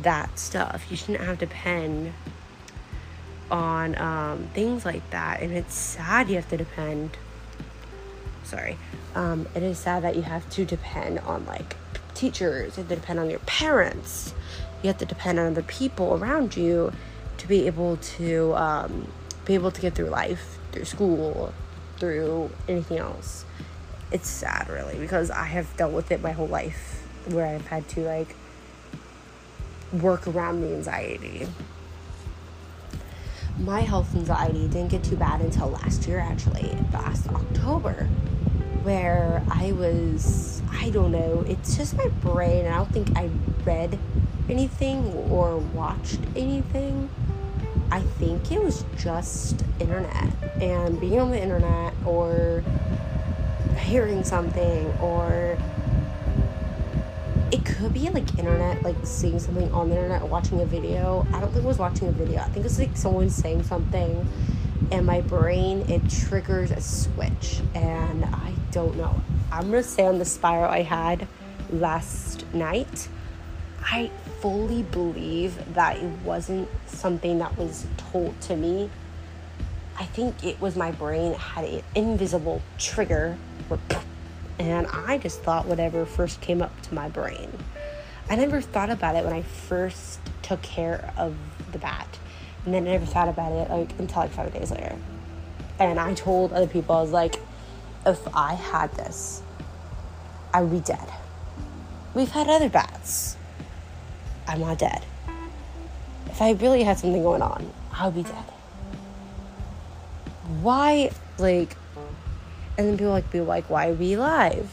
that 0.00 0.38
stuff. 0.38 0.86
You 0.90 0.96
shouldn't 0.96 1.20
have 1.20 1.38
to 1.38 1.46
depend 1.46 2.12
on 3.50 3.98
um, 3.98 4.48
things 4.54 4.84
like 4.84 5.08
that. 5.10 5.40
And 5.40 5.52
it's 5.52 5.74
sad 5.74 6.28
you 6.28 6.36
have 6.36 6.48
to 6.50 6.56
depend. 6.56 7.16
Sorry. 8.44 8.78
Um, 9.14 9.46
it 9.54 9.62
is 9.62 9.78
sad 9.78 10.04
that 10.04 10.16
you 10.16 10.22
have 10.22 10.48
to 10.50 10.64
depend 10.64 11.18
on 11.20 11.44
like 11.46 11.76
teachers, 12.14 12.76
you 12.76 12.82
have 12.82 12.88
to 12.88 12.94
depend 12.96 13.18
on 13.18 13.30
your 13.30 13.38
parents, 13.40 14.34
you 14.82 14.88
have 14.88 14.98
to 14.98 15.06
depend 15.06 15.38
on 15.38 15.54
the 15.54 15.62
people 15.62 16.14
around 16.14 16.56
you 16.56 16.92
to 17.40 17.48
be 17.48 17.66
able 17.66 17.96
to 17.96 18.54
um, 18.54 19.10
be 19.46 19.54
able 19.54 19.70
to 19.70 19.80
get 19.80 19.94
through 19.94 20.10
life, 20.10 20.58
through 20.72 20.84
school, 20.84 21.54
through 21.96 22.50
anything 22.68 22.98
else. 22.98 23.46
It's 24.12 24.28
sad, 24.28 24.68
really, 24.68 24.98
because 24.98 25.30
I 25.30 25.44
have 25.44 25.74
dealt 25.78 25.92
with 25.92 26.12
it 26.12 26.20
my 26.20 26.32
whole 26.32 26.48
life, 26.48 27.02
where 27.28 27.46
I've 27.46 27.66
had 27.66 27.88
to 27.90 28.00
like 28.00 28.36
work 30.02 30.28
around 30.28 30.60
the 30.60 30.74
anxiety. 30.74 31.48
My 33.58 33.80
health 33.80 34.14
anxiety 34.14 34.68
didn't 34.68 34.88
get 34.88 35.02
too 35.02 35.16
bad 35.16 35.40
until 35.40 35.68
last 35.68 36.06
year, 36.06 36.18
actually, 36.18 36.76
last 36.92 37.26
October, 37.28 38.04
where 38.82 39.42
I 39.50 39.72
was, 39.72 40.60
I 40.70 40.90
don't 40.90 41.12
know, 41.12 41.44
it's 41.46 41.76
just 41.76 41.96
my 41.96 42.08
brain. 42.08 42.66
I 42.66 42.76
don't 42.76 42.92
think 42.92 43.16
I 43.16 43.30
read 43.64 43.98
anything 44.48 45.12
or 45.30 45.56
watched 45.58 46.20
anything. 46.36 47.08
I 47.90 48.00
think 48.00 48.52
it 48.52 48.62
was 48.62 48.84
just 48.98 49.64
internet 49.80 50.32
and 50.60 51.00
being 51.00 51.18
on 51.18 51.30
the 51.30 51.40
internet 51.40 51.92
or 52.06 52.62
hearing 53.78 54.22
something 54.22 54.86
or 55.00 55.58
it 57.52 57.64
could 57.64 57.92
be 57.92 58.08
like 58.10 58.38
internet, 58.38 58.82
like 58.82 58.94
seeing 59.02 59.38
something 59.38 59.72
on 59.72 59.88
the 59.88 59.96
internet, 59.96 60.22
watching 60.22 60.60
a 60.60 60.66
video. 60.66 61.26
I 61.32 61.40
don't 61.40 61.50
think 61.52 61.64
it 61.64 61.68
was 61.68 61.78
watching 61.78 62.08
a 62.08 62.12
video. 62.12 62.40
I 62.40 62.44
think 62.44 62.64
it's 62.64 62.78
like 62.78 62.96
someone 62.96 63.28
saying 63.28 63.64
something, 63.64 64.26
and 64.92 65.04
my 65.04 65.20
brain 65.20 65.80
it 65.90 66.08
triggers 66.08 66.70
a 66.70 66.80
switch, 66.80 67.60
and 67.74 68.24
I 68.24 68.52
don't 68.70 68.96
know. 68.96 69.20
I'm 69.50 69.64
gonna 69.64 69.82
say 69.82 70.06
on 70.06 70.18
the 70.18 70.24
spiral 70.24 70.70
I 70.70 70.82
had 70.82 71.26
last 71.70 72.44
night, 72.54 73.08
I 73.82 74.10
fully 74.40 74.82
believe 74.82 75.74
that 75.74 75.98
it 75.98 76.10
wasn't 76.24 76.68
something 76.86 77.38
that 77.38 77.56
was 77.56 77.86
told 77.96 78.40
to 78.42 78.56
me. 78.56 78.90
I 79.98 80.04
think 80.04 80.44
it 80.44 80.60
was 80.60 80.76
my 80.76 80.92
brain 80.92 81.34
had 81.34 81.64
an 81.64 81.82
invisible 81.94 82.62
trigger 82.78 83.36
and 84.58 84.86
I 84.88 85.18
just 85.18 85.40
thought 85.40 85.66
whatever 85.66 86.04
first 86.04 86.40
came 86.40 86.60
up 86.60 86.82
to 86.82 86.94
my 86.94 87.08
brain. 87.08 87.50
I 88.28 88.36
never 88.36 88.60
thought 88.60 88.90
about 88.90 89.16
it 89.16 89.24
when 89.24 89.32
I 89.32 89.42
first 89.42 90.20
took 90.42 90.60
care 90.62 91.12
of 91.16 91.34
the 91.72 91.78
bat, 91.78 92.18
and 92.64 92.74
then 92.74 92.86
I 92.86 92.92
never 92.92 93.06
thought 93.06 93.28
about 93.28 93.52
it 93.52 93.70
like 93.70 93.98
until 93.98 94.22
like 94.22 94.30
five 94.30 94.52
days 94.52 94.70
later. 94.70 94.96
And 95.78 95.98
I 95.98 96.12
told 96.12 96.52
other 96.52 96.66
people, 96.66 96.94
I 96.94 97.00
was 97.00 97.10
like, 97.10 97.36
if 98.04 98.20
I 98.34 98.54
had 98.54 98.92
this, 98.94 99.42
I 100.52 100.60
would 100.62 100.70
be 100.70 100.80
dead. 100.80 101.08
We've 102.12 102.30
had 102.30 102.48
other 102.48 102.68
bats. 102.68 103.36
I'm 104.50 104.58
not 104.58 104.78
dead. 104.78 105.04
If 106.26 106.42
I 106.42 106.50
really 106.50 106.82
had 106.82 106.98
something 106.98 107.22
going 107.22 107.40
on, 107.40 107.72
I 107.92 108.06
would 108.06 108.16
be 108.16 108.24
dead. 108.24 108.44
Why, 110.60 111.12
like, 111.38 111.76
and 112.76 112.88
then 112.88 112.98
people 112.98 113.12
like 113.12 113.30
be 113.30 113.40
like, 113.40 113.70
why 113.70 113.90
are 113.90 113.94
we 113.94 114.14
alive? 114.14 114.68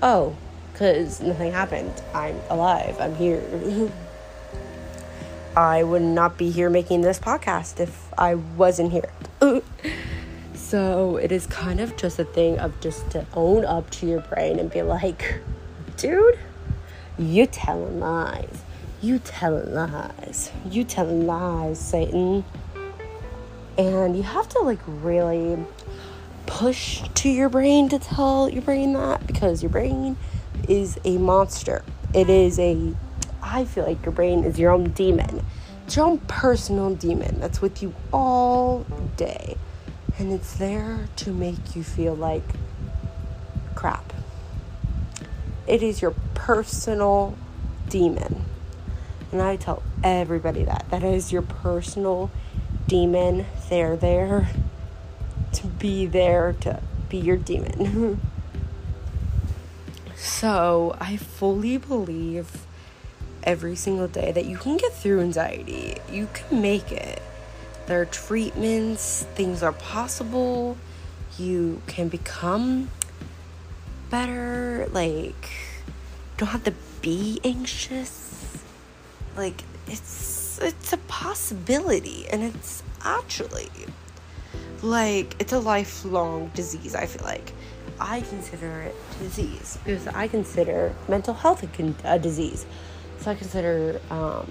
Oh, 0.00 0.36
because 0.72 1.20
nothing 1.20 1.50
happened. 1.50 1.92
I'm 2.14 2.36
alive. 2.50 2.96
I'm 3.00 3.16
here. 3.16 3.42
I 5.56 5.82
would 5.82 6.02
not 6.02 6.38
be 6.38 6.52
here 6.52 6.70
making 6.70 7.00
this 7.00 7.18
podcast 7.18 7.80
if 7.80 8.12
I 8.16 8.36
wasn't 8.36 8.92
here. 8.92 9.10
so 10.54 11.16
it 11.16 11.32
is 11.32 11.48
kind 11.48 11.80
of 11.80 11.96
just 11.96 12.20
a 12.20 12.24
thing 12.24 12.60
of 12.60 12.80
just 12.80 13.10
to 13.10 13.26
own 13.34 13.64
up 13.64 13.90
to 13.90 14.06
your 14.06 14.20
brain 14.20 14.60
and 14.60 14.70
be 14.70 14.82
like, 14.82 15.40
dude, 15.96 16.38
you 17.18 17.46
telling 17.46 17.98
lies. 17.98 18.62
You 19.00 19.20
telling 19.20 19.74
lies. 19.74 20.50
You 20.68 20.82
telling 20.82 21.26
lies, 21.26 21.78
Satan. 21.78 22.44
And 23.76 24.16
you 24.16 24.24
have 24.24 24.48
to 24.48 24.58
like 24.60 24.80
really 24.86 25.56
push 26.46 27.02
to 27.14 27.28
your 27.28 27.48
brain 27.48 27.88
to 27.90 27.98
tell 28.00 28.48
your 28.48 28.62
brain 28.62 28.94
that 28.94 29.24
because 29.26 29.62
your 29.62 29.70
brain 29.70 30.16
is 30.68 30.98
a 31.04 31.16
monster. 31.18 31.84
It 32.12 32.28
is 32.28 32.58
a, 32.58 32.94
I 33.40 33.66
feel 33.66 33.84
like 33.84 34.04
your 34.04 34.12
brain 34.12 34.42
is 34.42 34.58
your 34.58 34.72
own 34.72 34.90
demon. 34.90 35.44
It's 35.86 35.94
your 35.94 36.06
own 36.06 36.18
personal 36.18 36.94
demon 36.94 37.38
that's 37.38 37.62
with 37.62 37.80
you 37.82 37.94
all 38.12 38.84
day. 39.16 39.56
And 40.18 40.32
it's 40.32 40.54
there 40.56 41.08
to 41.16 41.32
make 41.32 41.76
you 41.76 41.84
feel 41.84 42.16
like 42.16 42.42
crap. 43.76 44.12
It 45.68 45.84
is 45.84 46.02
your 46.02 46.14
personal 46.34 47.38
demon. 47.88 48.44
And 49.30 49.42
I 49.42 49.56
tell 49.56 49.82
everybody 50.02 50.64
that. 50.64 50.86
That 50.90 51.02
is 51.02 51.32
your 51.32 51.42
personal 51.42 52.30
demon. 52.86 53.46
They're 53.68 53.96
there 53.96 54.48
to 55.52 55.66
be 55.66 56.06
there 56.06 56.54
to 56.60 56.82
be 57.08 57.18
your 57.18 57.36
demon. 57.36 58.20
so 60.16 60.96
I 61.00 61.16
fully 61.16 61.76
believe 61.76 62.66
every 63.42 63.76
single 63.76 64.08
day 64.08 64.32
that 64.32 64.46
you 64.46 64.56
can 64.56 64.76
get 64.76 64.92
through 64.92 65.20
anxiety. 65.20 65.98
You 66.10 66.28
can 66.32 66.60
make 66.60 66.92
it. 66.92 67.22
There 67.86 68.00
are 68.00 68.06
treatments, 68.06 69.24
things 69.34 69.62
are 69.62 69.72
possible. 69.72 70.76
You 71.38 71.80
can 71.86 72.08
become 72.08 72.90
better. 74.10 74.88
Like, 74.92 75.50
don't 76.36 76.50
have 76.50 76.64
to 76.64 76.74
be 77.00 77.40
anxious. 77.44 78.27
Like, 79.38 79.62
it's 79.86 80.58
it's 80.60 80.92
a 80.92 80.96
possibility 81.06 82.26
and 82.32 82.42
it's 82.42 82.82
actually 83.02 83.68
like 84.82 85.36
it's 85.38 85.52
a 85.52 85.58
lifelong 85.60 86.50
disease 86.54 86.96
i 86.96 87.06
feel 87.06 87.24
like. 87.24 87.52
I 88.00 88.22
consider 88.22 88.80
it 88.82 88.96
disease 89.20 89.78
because 89.84 90.08
i 90.08 90.26
consider 90.26 90.92
mental 91.08 91.34
health 91.34 91.62
a, 91.62 91.94
a 92.04 92.18
disease. 92.18 92.66
So 93.20 93.30
i 93.30 93.36
consider 93.36 94.00
um, 94.10 94.50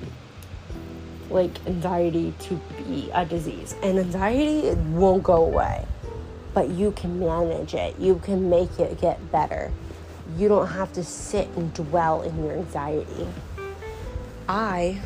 like 1.29 1.53
anxiety 1.67 2.34
to 2.39 2.56
be 2.77 3.10
a 3.13 3.25
disease 3.25 3.75
and 3.84 4.00
anxiety 4.00 4.70
it 4.70 4.77
won't 4.77 5.24
go 5.24 5.46
away 5.46 5.86
but 6.53 6.70
you 6.70 6.91
can 6.91 7.20
manage 7.20 7.74
it. 7.75 8.00
You 8.00 8.15
can 8.15 8.50
make 8.50 8.79
it 8.79 9.01
get 9.01 9.32
better. 9.34 9.70
You 10.38 10.48
don't 10.48 10.67
have 10.67 10.94
to 10.94 11.03
sit 11.03 11.50
and 11.58 11.74
dwell 11.74 12.22
in 12.22 12.41
your 12.41 12.53
anxiety 12.53 13.27
i 14.47 14.99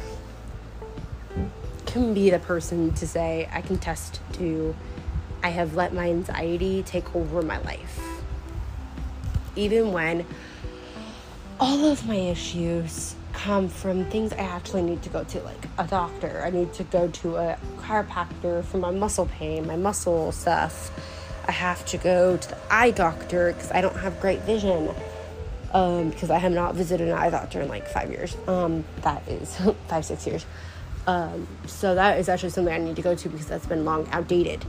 can 1.86 2.14
be 2.14 2.30
the 2.30 2.40
person 2.40 2.94
to 2.94 3.08
say 3.08 3.50
i 3.52 3.62
can 3.62 3.78
test 3.78 4.22
to 4.34 4.76
I 5.44 5.50
have 5.50 5.76
let 5.76 5.94
my 5.94 6.10
anxiety 6.10 6.84
take 6.84 7.16
over 7.16 7.42
my 7.42 7.58
life. 7.60 8.00
Even 9.56 9.92
when 9.92 10.26
all 11.60 11.86
of 11.86 12.08
my 12.08 12.16
issues 12.16 13.16
come 13.34 13.68
from 13.70 14.06
things 14.06 14.34
I 14.34 14.38
actually 14.38 14.84
need 14.84 15.02
to 15.04 15.10
go 15.10 15.24
to, 15.24 15.42
like 15.42 15.66
a 15.78 15.86
doctor. 15.88 16.44
I 16.46 16.52
need 16.52 16.74
to 16.74 16.84
go 16.84 17.08
to 17.08 17.38
a 17.38 17.58
chiropractor 17.78 18.64
for 18.64 18.78
my 18.78 18.92
muscle 18.92 19.26
pain, 19.26 19.66
my 19.66 19.76
muscle 19.76 20.32
stuff. 20.32 20.92
I 21.48 21.52
have 21.52 21.86
to 21.88 21.98
go 21.98 22.38
to 22.38 22.50
the 22.50 22.58
eye 22.70 22.92
doctor 22.92 23.52
because 23.54 23.72
I 23.72 23.82
don't 23.82 23.96
have 23.98 24.20
great 24.22 24.42
vision. 24.42 24.90
Um, 25.74 26.10
because 26.10 26.30
I 26.30 26.38
have 26.38 26.52
not 26.52 26.76
visited 26.76 27.08
an 27.08 27.14
eye 27.14 27.30
doctor 27.30 27.62
in 27.62 27.70
like 27.70 27.88
five 27.88 28.10
years. 28.10 28.36
Um, 28.48 28.84
that 29.04 29.26
is 29.28 29.56
five, 29.88 30.04
six 30.04 30.28
years. 30.28 30.46
Um, 31.08 31.48
so 31.66 31.96
that 31.96 32.20
is 32.20 32.28
actually 32.28 32.50
something 32.50 32.74
I 32.74 32.78
need 32.78 32.98
to 32.98 33.02
go 33.02 33.16
to 33.16 33.30
because 33.30 33.48
that's 33.48 33.66
been 33.66 33.86
long 33.86 34.08
outdated 34.12 34.66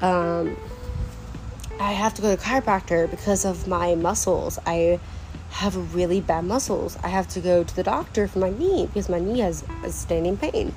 um, 0.00 0.56
I 1.80 1.92
have 1.92 2.14
to 2.14 2.22
go 2.22 2.34
to 2.34 2.36
the 2.36 2.42
chiropractor 2.42 3.10
because 3.10 3.44
of 3.44 3.66
my 3.66 3.94
muscles. 3.94 4.58
I 4.66 5.00
have 5.50 5.94
really 5.94 6.20
bad 6.20 6.44
muscles. 6.44 6.96
I 7.02 7.08
have 7.08 7.28
to 7.28 7.40
go 7.40 7.64
to 7.64 7.76
the 7.76 7.82
doctor 7.82 8.28
for 8.28 8.38
my 8.38 8.50
knee 8.50 8.86
because 8.86 9.08
my 9.08 9.18
knee 9.18 9.40
has 9.40 9.64
a 9.84 9.90
standing 9.90 10.36
pain. 10.36 10.74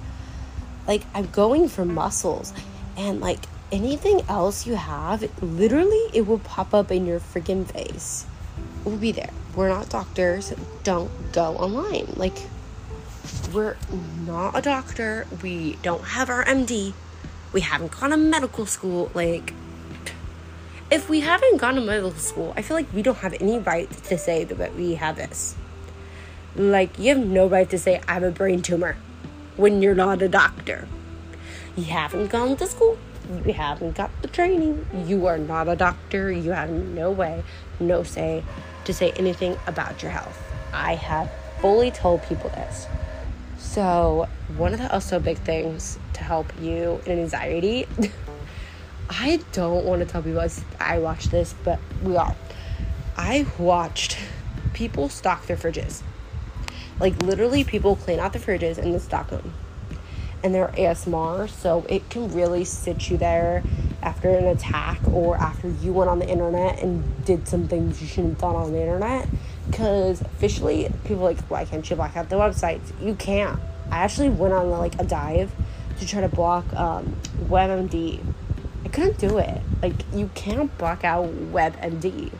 Like 0.88 1.04
I'm 1.14 1.28
going 1.28 1.68
for 1.70 1.86
muscles 1.86 2.54
and 2.98 3.22
like 3.22 3.40
anything 3.72 4.22
else 4.28 4.66
you 4.66 4.76
have, 4.76 5.30
literally 5.42 6.10
it 6.14 6.28
will 6.28 6.40
pop 6.40 6.74
up 6.74 6.92
in 6.92 7.06
your 7.06 7.20
freaking 7.20 7.66
face. 7.66 8.26
It 8.82 8.90
will 8.90 8.98
be 8.98 9.12
there. 9.12 9.32
We're 9.56 9.70
not 9.70 9.90
doctors. 9.90 10.54
Don't 10.84 11.12
go 11.32 11.56
online. 11.58 12.14
Like 12.16 12.38
we're 13.54 13.78
not 14.26 14.58
a 14.58 14.62
doctor. 14.62 15.28
We 15.42 15.78
don't 15.82 16.04
have 16.04 16.30
our 16.30 16.44
MD 16.46 16.94
we 17.54 17.62
haven't 17.62 17.92
gone 17.92 18.12
to 18.12 18.18
medical 18.18 18.66
school. 18.66 19.12
Like, 19.14 19.54
if 20.90 21.10
we 21.10 21.22
haven't 21.22 21.58
gone 21.58 21.76
to 21.76 21.82
medical 21.82 22.12
school, 22.14 22.54
I 22.56 22.62
feel 22.62 22.78
like 22.78 22.92
we 22.94 23.02
don't 23.02 23.18
have 23.18 23.36
any 23.40 23.60
right 23.60 23.90
to 24.06 24.18
say 24.18 24.44
that 24.44 24.76
we 24.76 24.96
have 24.96 25.18
this. 25.18 25.56
Like, 26.56 26.98
you 27.00 27.16
have 27.16 27.26
no 27.26 27.48
right 27.48 27.70
to 27.70 27.78
say, 27.78 28.02
I 28.08 28.14
have 28.14 28.24
a 28.24 28.32
brain 28.32 28.62
tumor 28.62 28.98
when 29.58 29.82
you're 29.82 29.96
not 29.96 30.22
a 30.22 30.30
doctor. 30.30 30.88
You 31.76 31.86
haven't 31.86 32.28
gone 32.28 32.58
to 32.58 32.68
school. 32.68 32.98
You 33.46 33.54
haven't 33.54 33.96
got 33.96 34.12
the 34.22 34.28
training. 34.28 34.86
You 35.06 35.26
are 35.28 35.38
not 35.38 35.70
a 35.70 35.76
doctor. 35.76 36.32
You 36.32 36.52
have 36.52 36.70
no 36.70 37.12
way, 37.12 37.44
no 37.80 38.04
say 38.04 38.44
to 38.86 38.94
say 38.94 39.12
anything 39.12 39.58
about 39.68 40.02
your 40.02 40.12
health. 40.12 40.38
I 40.74 40.96
have 40.96 41.32
fully 41.60 41.92
told 41.92 42.24
people 42.24 42.50
this. 42.50 42.88
So, 43.58 44.28
one 44.58 44.74
of 44.74 44.80
the 44.80 44.92
also 44.92 45.20
big 45.20 45.38
things 45.38 46.00
to 46.14 46.24
help 46.24 46.52
you 46.60 47.00
in 47.06 47.20
anxiety, 47.20 47.88
I 49.10 49.40
don't 49.52 49.86
want 49.86 50.02
to 50.02 50.06
tell 50.06 50.22
people 50.24 50.46
I 50.80 51.00
watch 51.00 51.26
this, 51.26 51.54
but 51.64 51.80
we 52.04 52.16
are. 52.16 52.36
I 53.16 53.46
watched 53.58 54.18
people 54.74 55.10
stock 55.10 55.46
their 55.46 55.58
fridges. 55.58 56.02
Like, 57.00 57.22
literally, 57.22 57.64
people 57.64 57.96
clean 57.96 58.20
out 58.20 58.34
the 58.34 58.40
fridges 58.40 58.78
and 58.78 58.94
then 58.94 59.00
stock 59.00 59.30
them. 59.30 59.54
And 60.44 60.56
they're 60.56 60.70
ASMR, 60.70 61.50
so 61.50 61.86
it 61.88 62.10
can 62.10 62.34
really 62.34 62.66
sit 62.66 63.10
you 63.10 63.18
there 63.18 63.64
after 64.04 64.30
an 64.30 64.46
attack 64.46 65.00
or 65.08 65.38
after 65.38 65.70
you 65.70 65.94
went 65.94 66.10
on 66.10 66.20
the 66.20 66.28
internet 66.28 66.82
and 66.82 67.26
did 67.26 67.48
some 67.48 67.68
things 67.68 68.02
you 68.02 68.08
shouldn't 68.08 68.34
have 68.34 68.42
done 68.42 68.56
on 68.56 68.72
the 68.72 68.82
internet. 68.82 69.28
Because 69.68 70.22
officially, 70.22 70.92
people 71.06 71.24
like, 71.24 71.40
why 71.50 71.66
can't 71.66 71.88
you 71.90 71.96
block 71.96 72.18
out 72.18 72.30
the 72.30 72.36
websites? 72.36 72.92
You 73.02 73.16
can't. 73.16 73.60
I 73.90 73.98
actually 73.98 74.30
went 74.30 74.54
on 74.54 74.70
like 74.70 75.00
a 75.00 75.04
dive 75.04 75.52
to 76.00 76.08
try 76.08 76.22
to 76.22 76.30
block 76.30 76.72
um, 76.74 77.16
WebMD. 77.46 78.20
I 78.84 78.90
couldn't 78.90 79.20
do 79.20 79.38
it. 79.38 79.62
Like, 79.82 79.94
you 80.14 80.30
can't 80.34 80.76
block 80.78 81.04
out 81.04 81.26
WebMD. 81.52 82.32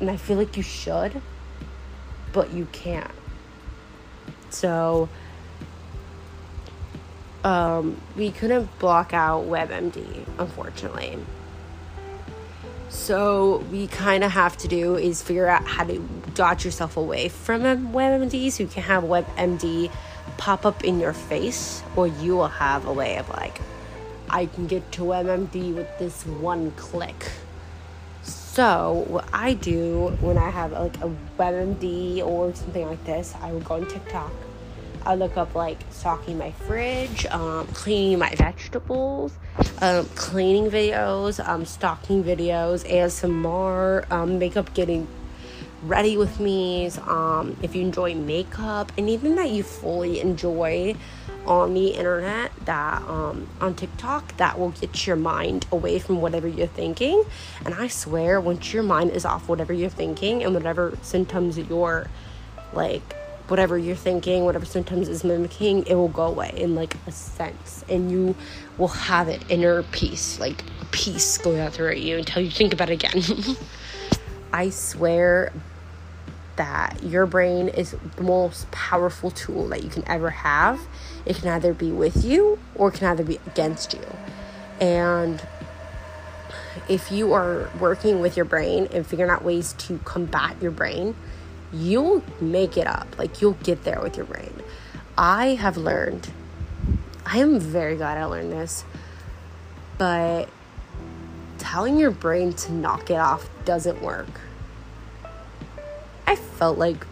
And 0.00 0.10
I 0.10 0.16
feel 0.16 0.36
like 0.36 0.56
you 0.56 0.62
should, 0.62 1.20
but 2.32 2.52
you 2.52 2.68
can't. 2.72 3.10
So, 4.50 5.08
um, 7.44 8.00
we 8.16 8.30
couldn't 8.30 8.78
block 8.78 9.14
out 9.14 9.46
WebMD, 9.46 10.24
unfortunately. 10.38 11.18
So 12.88 13.58
we 13.70 13.86
kind 13.86 14.24
of 14.24 14.32
have 14.32 14.56
to 14.58 14.68
do 14.68 14.96
is 14.96 15.22
figure 15.22 15.46
out 15.46 15.64
how 15.66 15.84
to 15.84 15.98
dodge 16.34 16.64
yourself 16.64 16.96
away 16.96 17.28
from 17.28 17.64
a 17.64 17.76
WebMD 17.76 18.50
so 18.50 18.62
you 18.62 18.68
can 18.68 18.82
have 18.82 19.04
WebMD 19.04 19.90
pop 20.36 20.64
up 20.64 20.84
in 20.84 20.98
your 20.98 21.12
face, 21.12 21.82
or 21.96 22.06
you 22.06 22.36
will 22.36 22.48
have 22.48 22.86
a 22.86 22.92
way 22.92 23.18
of 23.18 23.28
like, 23.28 23.60
I 24.30 24.46
can 24.46 24.66
get 24.66 24.90
to 24.92 25.02
WebMD 25.02 25.74
with 25.74 25.98
this 25.98 26.24
one 26.24 26.70
click. 26.72 27.30
So 28.22 29.04
what 29.08 29.28
I 29.32 29.54
do 29.54 30.16
when 30.20 30.36
I 30.38 30.50
have 30.50 30.72
like 30.72 30.96
a 30.98 31.10
WebMD 31.38 32.24
or 32.24 32.54
something 32.54 32.86
like 32.86 33.04
this, 33.04 33.34
I 33.40 33.52
will 33.52 33.60
go 33.60 33.74
on 33.74 33.86
TikTok 33.86 34.32
I 35.08 35.14
look 35.14 35.38
up 35.38 35.54
like 35.54 35.78
stocking 35.88 36.36
my 36.36 36.50
fridge, 36.50 37.24
um, 37.26 37.66
cleaning 37.68 38.18
my 38.18 38.34
vegetables, 38.34 39.32
um, 39.80 40.04
cleaning 40.14 40.70
videos, 40.70 41.42
um, 41.48 41.64
stocking 41.64 42.22
videos, 42.22 42.86
ASMR, 42.86 44.10
um, 44.12 44.38
makeup 44.38 44.74
getting 44.74 45.08
ready 45.82 46.18
with 46.18 46.38
me. 46.40 46.90
Um, 47.06 47.56
if 47.62 47.74
you 47.74 47.80
enjoy 47.80 48.16
makeup, 48.16 48.92
anything 48.98 49.36
that 49.36 49.48
you 49.48 49.62
fully 49.62 50.20
enjoy 50.20 50.94
on 51.46 51.72
the 51.72 51.88
internet, 51.88 52.52
that 52.66 53.00
um, 53.04 53.48
on 53.62 53.74
TikTok, 53.76 54.36
that 54.36 54.58
will 54.58 54.72
get 54.72 55.06
your 55.06 55.16
mind 55.16 55.66
away 55.72 55.98
from 56.00 56.20
whatever 56.20 56.46
you're 56.46 56.66
thinking. 56.66 57.24
And 57.64 57.72
I 57.72 57.88
swear, 57.88 58.42
once 58.42 58.74
your 58.74 58.82
mind 58.82 59.12
is 59.12 59.24
off 59.24 59.48
whatever 59.48 59.72
you're 59.72 59.88
thinking 59.88 60.44
and 60.44 60.52
whatever 60.52 60.98
symptoms 61.00 61.56
you're 61.56 62.08
like 62.74 63.14
whatever 63.48 63.76
you're 63.76 63.96
thinking, 63.96 64.44
whatever 64.44 64.64
symptoms 64.64 65.08
is 65.08 65.24
mimicking, 65.24 65.86
it 65.86 65.94
will 65.94 66.08
go 66.08 66.26
away 66.26 66.52
in 66.56 66.74
like 66.74 66.94
a 67.06 67.12
sense. 67.12 67.84
And 67.88 68.10
you 68.10 68.36
will 68.76 68.88
have 68.88 69.28
it 69.28 69.42
inner 69.48 69.82
peace, 69.84 70.38
like 70.38 70.62
peace 70.90 71.38
going 71.38 71.60
out 71.60 71.72
through 71.72 71.94
you 71.94 72.18
until 72.18 72.42
you 72.42 72.50
think 72.50 72.72
about 72.72 72.90
it 72.90 73.04
again. 73.04 73.56
I 74.52 74.70
swear 74.70 75.52
that 76.56 77.02
your 77.02 77.24
brain 77.24 77.68
is 77.68 77.94
the 78.16 78.22
most 78.22 78.70
powerful 78.70 79.30
tool 79.30 79.68
that 79.68 79.84
you 79.84 79.90
can 79.90 80.06
ever 80.08 80.30
have. 80.30 80.80
It 81.24 81.36
can 81.36 81.48
either 81.48 81.72
be 81.72 81.92
with 81.92 82.24
you 82.24 82.58
or 82.74 82.88
it 82.88 82.94
can 82.94 83.06
either 83.08 83.22
be 83.22 83.38
against 83.46 83.94
you. 83.94 84.04
And 84.80 85.40
if 86.88 87.12
you 87.12 87.32
are 87.32 87.70
working 87.78 88.20
with 88.20 88.36
your 88.36 88.44
brain 88.44 88.88
and 88.92 89.06
figuring 89.06 89.30
out 89.30 89.44
ways 89.44 89.74
to 89.74 89.98
combat 90.04 90.56
your 90.60 90.70
brain, 90.70 91.14
you'll 91.72 92.22
make 92.40 92.76
it 92.76 92.86
up. 92.86 93.18
Like 93.18 93.40
you'll 93.40 93.52
get 93.52 93.84
there 93.84 94.00
with 94.00 94.16
your 94.16 94.26
brain. 94.26 94.52
I 95.16 95.54
have 95.56 95.76
learned, 95.76 96.30
I 97.26 97.38
am 97.38 97.58
very 97.58 97.96
glad 97.96 98.18
I 98.18 98.24
learned 98.24 98.52
this, 98.52 98.84
but 99.98 100.48
telling 101.58 101.98
your 101.98 102.10
brain 102.10 102.52
to 102.52 102.72
knock 102.72 103.10
it 103.10 103.16
off 103.16 103.48
doesn't 103.64 104.00
work. 104.00 104.28
I 106.26 106.36
felt 106.36 106.78
like 106.78 107.06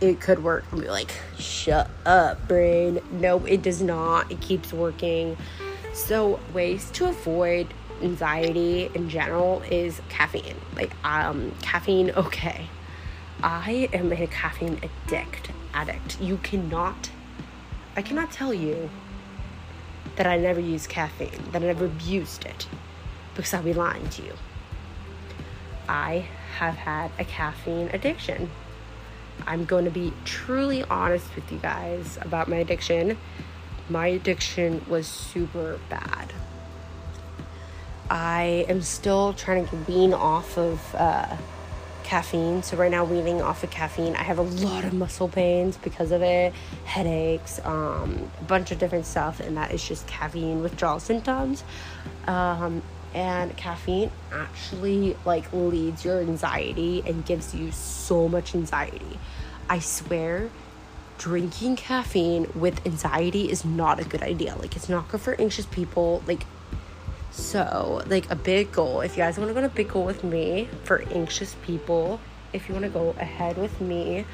it 0.00 0.20
could 0.20 0.42
work 0.42 0.70
be 0.70 0.88
like, 0.88 1.10
shut 1.38 1.90
up, 2.04 2.48
brain. 2.48 3.00
No, 3.10 3.44
it 3.44 3.62
does 3.62 3.82
not. 3.82 4.30
It 4.30 4.40
keeps 4.40 4.72
working. 4.72 5.36
So, 5.92 6.38
ways 6.52 6.90
to 6.92 7.08
avoid 7.08 7.68
anxiety 8.02 8.90
in 8.94 9.08
general 9.08 9.62
is 9.70 10.00
caffeine. 10.10 10.56
Like, 10.74 10.92
um, 11.04 11.52
caffeine, 11.62 12.10
okay 12.10 12.68
I 13.42 13.88
am 13.92 14.12
a 14.12 14.26
caffeine 14.26 14.80
addict 14.82 15.50
addict. 15.74 16.20
You 16.20 16.38
cannot 16.38 17.10
I 17.96 18.02
cannot 18.02 18.30
tell 18.30 18.52
you 18.52 18.90
that 20.16 20.26
I 20.26 20.36
never 20.36 20.60
use 20.60 20.86
caffeine, 20.86 21.50
that 21.52 21.62
I 21.62 21.66
never 21.66 21.86
abused 21.86 22.44
it, 22.44 22.66
because 23.34 23.54
I'll 23.54 23.62
be 23.62 23.72
lying 23.72 24.08
to 24.10 24.22
you. 24.22 24.34
I 25.88 26.26
have 26.58 26.74
had 26.74 27.10
a 27.18 27.24
caffeine 27.24 27.88
addiction. 27.94 28.50
I'm 29.46 29.64
going 29.64 29.84
to 29.84 29.90
be 29.90 30.12
truly 30.24 30.82
honest 30.84 31.34
with 31.34 31.50
you 31.50 31.58
guys 31.58 32.18
about 32.20 32.48
my 32.48 32.56
addiction. 32.56 33.16
My 33.88 34.08
addiction 34.08 34.84
was 34.88 35.06
super 35.06 35.78
bad. 35.88 36.32
I 38.10 38.66
am 38.68 38.82
still 38.82 39.32
trying 39.32 39.66
to 39.68 39.76
wean 39.88 40.12
off 40.12 40.58
of 40.58 40.94
uh, 40.94 41.36
caffeine. 42.06 42.62
So 42.62 42.76
right 42.76 42.90
now, 42.90 43.04
weaning 43.04 43.42
off 43.42 43.64
of 43.64 43.70
caffeine, 43.70 44.14
I 44.14 44.22
have 44.22 44.38
a 44.38 44.42
lot 44.42 44.84
of 44.84 44.92
muscle 44.94 45.28
pains 45.28 45.76
because 45.76 46.12
of 46.12 46.22
it, 46.22 46.54
headaches, 46.84 47.60
um, 47.64 48.30
a 48.40 48.44
bunch 48.44 48.70
of 48.70 48.78
different 48.78 49.06
stuff, 49.06 49.40
and 49.40 49.56
that 49.56 49.74
is 49.74 49.86
just 49.86 50.06
caffeine 50.06 50.62
withdrawal 50.62 51.00
symptoms. 51.00 51.64
Um, 52.26 52.82
and 53.12 53.56
caffeine 53.56 54.10
actually 54.32 55.16
like 55.24 55.52
leads 55.52 56.04
your 56.04 56.20
anxiety 56.20 57.02
and 57.06 57.24
gives 57.26 57.54
you 57.54 57.72
so 57.72 58.28
much 58.28 58.54
anxiety. 58.54 59.18
I 59.68 59.80
swear 59.80 60.50
drinking 61.18 61.76
caffeine 61.76 62.46
with 62.54 62.86
anxiety 62.86 63.50
is 63.50 63.64
not 63.64 63.98
a 63.98 64.04
good 64.04 64.22
idea. 64.22 64.54
Like 64.56 64.76
it's 64.76 64.88
not 64.88 65.08
good 65.08 65.20
for 65.20 65.34
anxious 65.40 65.66
people. 65.66 66.22
Like 66.26 66.46
so, 67.36 68.02
like 68.06 68.30
a 68.30 68.34
big 68.34 68.72
goal, 68.72 69.02
if 69.02 69.14
you 69.14 69.22
guys 69.22 69.36
want 69.36 69.50
to 69.50 69.54
go 69.54 69.60
to 69.60 69.68
big 69.68 69.90
goal 69.90 70.06
with 70.06 70.24
me 70.24 70.70
for 70.84 71.02
anxious 71.12 71.54
people, 71.62 72.18
if 72.54 72.66
you 72.66 72.74
want 72.74 72.86
to 72.86 72.90
go 72.90 73.10
ahead 73.18 73.58
with 73.58 73.78
me, 73.78 74.24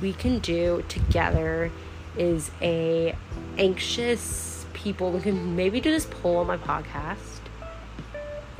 we 0.00 0.12
can 0.12 0.38
do 0.38 0.84
together 0.88 1.72
is 2.16 2.52
a 2.60 3.16
anxious 3.58 4.64
people. 4.74 5.10
We 5.10 5.20
can 5.20 5.56
maybe 5.56 5.80
do 5.80 5.90
this 5.90 6.06
poll 6.06 6.36
on 6.36 6.46
my 6.46 6.56
podcast. 6.56 7.40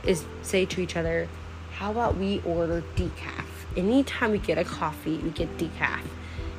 Is 0.02 0.24
say 0.42 0.66
to 0.66 0.80
each 0.80 0.96
other, 0.96 1.28
how 1.74 1.92
about 1.92 2.16
we 2.16 2.42
order 2.44 2.82
decaf? 2.96 3.46
Anytime 3.76 4.32
we 4.32 4.38
get 4.38 4.58
a 4.58 4.64
coffee, 4.64 5.18
we 5.18 5.30
get 5.30 5.58
decaf. 5.58 6.02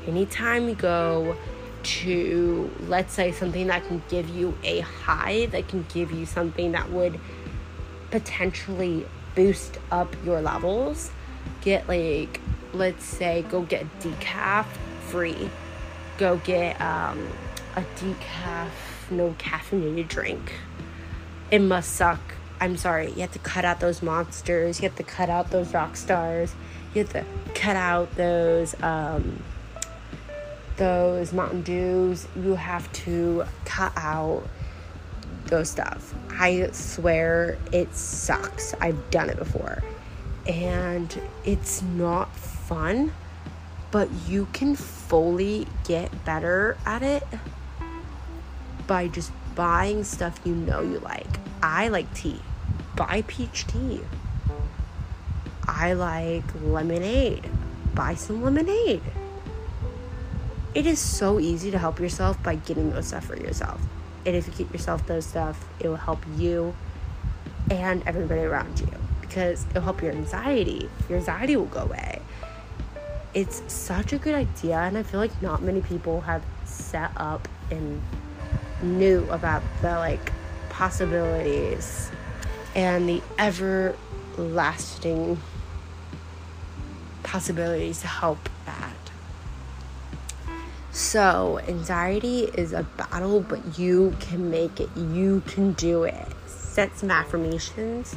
Anytime 0.08 0.66
we 0.66 0.76
go 0.76 1.36
to 1.84 2.72
let's 2.88 3.14
say 3.14 3.32
something 3.32 3.68
that 3.68 3.86
can 3.88 4.02
give 4.10 4.30
you 4.30 4.58
a 4.64 4.80
high 4.80 5.48
that 5.48 5.68
can 5.68 5.86
give 5.94 6.12
you 6.12 6.26
something 6.26 6.72
that 6.72 6.90
would 6.90 7.20
potentially 8.12 9.06
boost 9.36 9.78
up 9.92 10.16
your 10.26 10.42
levels. 10.42 11.12
Get 11.62 11.88
like 11.88 12.40
let's 12.74 13.06
say 13.06 13.44
go 13.50 13.62
get 13.64 13.86
decaf 14.00 14.66
free. 15.08 15.50
Go 16.18 16.38
get 16.38 16.80
um, 16.80 17.28
a 17.76 17.84
decaf 17.98 18.70
no 19.12 19.36
caffeinated 19.38 20.08
drink. 20.08 20.54
It 21.52 21.60
must 21.60 21.94
suck. 21.94 22.20
I'm 22.60 22.78
sorry. 22.78 23.12
You 23.12 23.22
have 23.22 23.34
to 23.34 23.40
cut 23.40 23.66
out 23.66 23.80
those 23.80 24.02
monsters. 24.02 24.80
You 24.80 24.88
have 24.88 24.98
to 24.98 25.04
cut 25.04 25.30
out 25.30 25.52
those 25.52 25.74
rock 25.74 25.98
stars. 25.98 26.54
You 26.94 27.04
have 27.04 27.14
to 27.14 27.26
cut 27.54 27.76
out 27.76 28.16
those 28.16 28.76
um, 28.82 29.44
those 30.78 31.34
Mountain 31.34 31.62
Dews, 31.62 32.28
you 32.36 32.56
have 32.56 32.92
to 32.94 33.46
cut 33.66 33.94
out 33.96 34.44
those 35.46 35.70
stuff. 35.70 36.14
I 36.32 36.70
swear 36.72 37.58
it 37.72 37.94
sucks. 37.96 38.74
I've 38.82 39.10
done 39.12 39.30
it 39.30 39.38
before. 39.38 39.84
And 40.48 41.22
it's 41.46 41.82
not 41.82 42.36
fun, 42.36 43.14
but 43.92 44.10
you 44.28 44.48
can 44.52 44.76
fully 44.76 45.68
get 45.86 46.26
better 46.26 46.78
at 46.86 47.04
it 47.04 47.24
by 48.88 49.08
just 49.08 49.32
buying 49.56 50.04
stuff 50.04 50.40
you 50.44 50.54
know 50.54 50.82
you 50.82 51.00
like. 51.00 51.40
I 51.62 51.88
like 51.88 52.14
tea. 52.14 52.40
Buy 52.96 53.24
peach 53.28 53.68
tea. 53.68 54.02
I 55.68 55.94
like 55.94 56.44
lemonade. 56.62 57.50
Buy 57.94 58.16
some 58.16 58.44
lemonade. 58.44 59.02
It 60.76 60.88
is 60.88 61.00
so 61.00 61.40
easy 61.40 61.70
to 61.70 61.78
help 61.78 62.00
yourself 62.00 62.42
by 62.42 62.56
getting 62.56 62.92
those 62.92 63.08
stuff 63.08 63.26
for 63.26 63.38
yourself. 63.38 63.80
And 64.26 64.36
if 64.36 64.48
you 64.48 64.54
get 64.54 64.74
yourself 64.74 65.06
those 65.06 65.26
stuff, 65.26 65.64
it 65.80 65.88
will 65.88 65.98
help 65.98 66.24
you 66.36 66.74
and 67.70 68.02
everybody 68.08 68.42
around 68.42 68.80
you 68.80 68.88
because 69.22 69.66
it'll 69.70 69.84
help 69.84 70.02
your 70.02 70.12
anxiety. 70.12 70.90
Your 71.10 71.20
anxiety 71.20 71.56
will 71.56 71.66
go 71.66 71.82
away. 71.82 72.22
It's 73.34 73.62
such 73.72 74.14
a 74.14 74.18
good 74.18 74.36
idea, 74.36 74.78
and 74.78 74.98
I 74.98 75.04
feel 75.04 75.20
like 75.20 75.42
not 75.42 75.62
many 75.62 75.82
people 75.82 76.22
have 76.22 76.44
set 76.66 77.12
up 77.18 77.48
and 77.72 78.02
knew 78.82 79.28
about 79.30 79.64
the 79.82 79.98
like 79.98 80.32
possibilities 80.70 82.12
and 82.76 83.10
the 83.10 83.22
everlasting 83.40 85.40
possibilities 87.24 88.02
to 88.02 88.08
help. 88.08 88.50
So, 90.94 91.60
anxiety 91.68 92.44
is 92.44 92.72
a 92.72 92.84
battle, 92.84 93.42
but 93.42 93.80
you 93.80 94.16
can 94.20 94.52
make 94.52 94.80
it. 94.80 94.96
You 94.96 95.42
can 95.48 95.74
do 95.74 96.04
it. 96.04 96.28
Set 96.46 96.96
some 96.96 97.10
affirmations. 97.10 98.16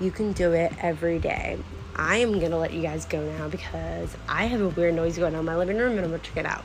You 0.00 0.10
can 0.10 0.32
do 0.32 0.52
it 0.52 0.72
every 0.80 1.20
day. 1.20 1.58
I 1.94 2.16
am 2.16 2.40
gonna 2.40 2.58
let 2.58 2.72
you 2.72 2.82
guys 2.82 3.04
go 3.04 3.20
now 3.20 3.48
because 3.48 4.16
I 4.28 4.46
have 4.46 4.60
a 4.60 4.68
weird 4.68 4.96
noise 4.96 5.16
going 5.16 5.34
on 5.34 5.40
in 5.40 5.46
my 5.46 5.56
living 5.56 5.78
room 5.78 5.92
and 5.92 6.00
I'm 6.00 6.10
gonna 6.10 6.18
check 6.18 6.38
it 6.38 6.46
out. 6.46 6.64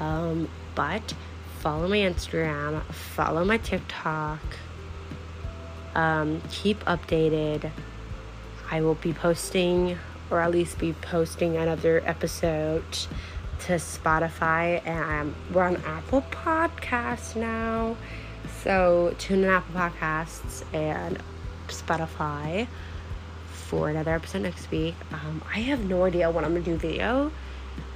Um, 0.00 0.48
but 0.74 1.14
follow 1.60 1.86
my 1.86 1.98
Instagram, 1.98 2.82
follow 2.92 3.44
my 3.44 3.58
TikTok, 3.58 4.40
um, 5.94 6.42
keep 6.50 6.84
updated. 6.84 7.70
I 8.72 8.80
will 8.80 8.96
be 8.96 9.12
posting, 9.12 9.98
or 10.30 10.40
at 10.40 10.50
least 10.50 10.78
be 10.78 10.94
posting 10.94 11.56
another 11.56 12.02
episode 12.04 13.06
to 13.60 13.74
Spotify, 13.74 14.86
and 14.86 15.34
we're 15.52 15.62
on 15.62 15.76
Apple 15.84 16.22
Podcasts 16.30 17.36
now. 17.36 17.96
So 18.62 19.14
tune 19.18 19.44
in 19.44 19.50
Apple 19.50 19.74
Podcasts 19.74 20.64
and 20.74 21.18
Spotify 21.68 22.66
for 23.50 23.88
another 23.88 24.14
episode 24.14 24.42
next 24.42 24.70
week. 24.70 24.94
Um, 25.12 25.42
I 25.52 25.60
have 25.60 25.84
no 25.84 26.04
idea 26.04 26.30
when 26.30 26.44
I'm 26.44 26.52
gonna 26.52 26.64
do 26.64 26.76
video. 26.76 27.32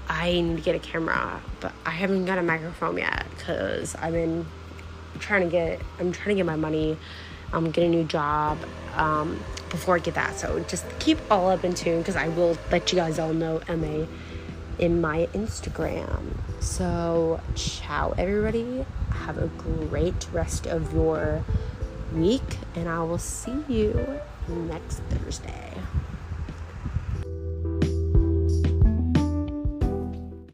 I 0.09 0.33
need 0.33 0.57
to 0.57 0.63
get 0.63 0.75
a 0.75 0.79
camera, 0.79 1.41
but 1.61 1.73
I 1.87 1.91
haven't 1.91 2.27
got 2.27 2.39
a 2.39 2.43
microphone 2.43 2.99
yet 2.99 3.25
because 3.37 3.95
I've 3.97 4.13
been 4.13 4.47
trying 5.19 5.43
to 5.43 5.49
get. 5.49 5.81
I'm 5.99 6.13
trying 6.13 6.31
to 6.31 6.35
get 6.35 6.47
my 6.47 6.57
money. 6.57 6.97
Um, 7.53 7.71
get 7.71 7.85
a 7.85 7.89
new 7.89 8.05
job 8.05 8.57
um, 8.97 9.39
before 9.69 9.97
I 9.97 9.99
get 9.99 10.15
that. 10.15 10.37
So 10.37 10.61
just 10.69 10.87
keep 10.99 11.19
all 11.31 11.51
up 11.51 11.65
in 11.65 11.75
tune 11.75 11.99
because 11.99 12.17
I 12.17 12.29
will 12.29 12.57
let 12.71 12.91
you 12.91 12.97
guys 12.97 13.19
all 13.19 13.35
know 13.35 13.61
MA 13.69 14.07
in 14.83 15.01
my 15.01 15.29
Instagram. 15.33 16.37
So 16.61 17.41
ciao 17.55 18.15
everybody. 18.19 18.85
Have 19.11 19.39
a 19.39 19.47
great 19.47 20.27
rest 20.33 20.67
of 20.67 20.93
your 20.93 21.45
week, 22.13 22.59
and 22.75 22.89
I 22.89 23.01
will 23.05 23.19
see 23.19 23.63
you 23.69 24.21
next 24.49 24.97
Thursday. 25.09 25.71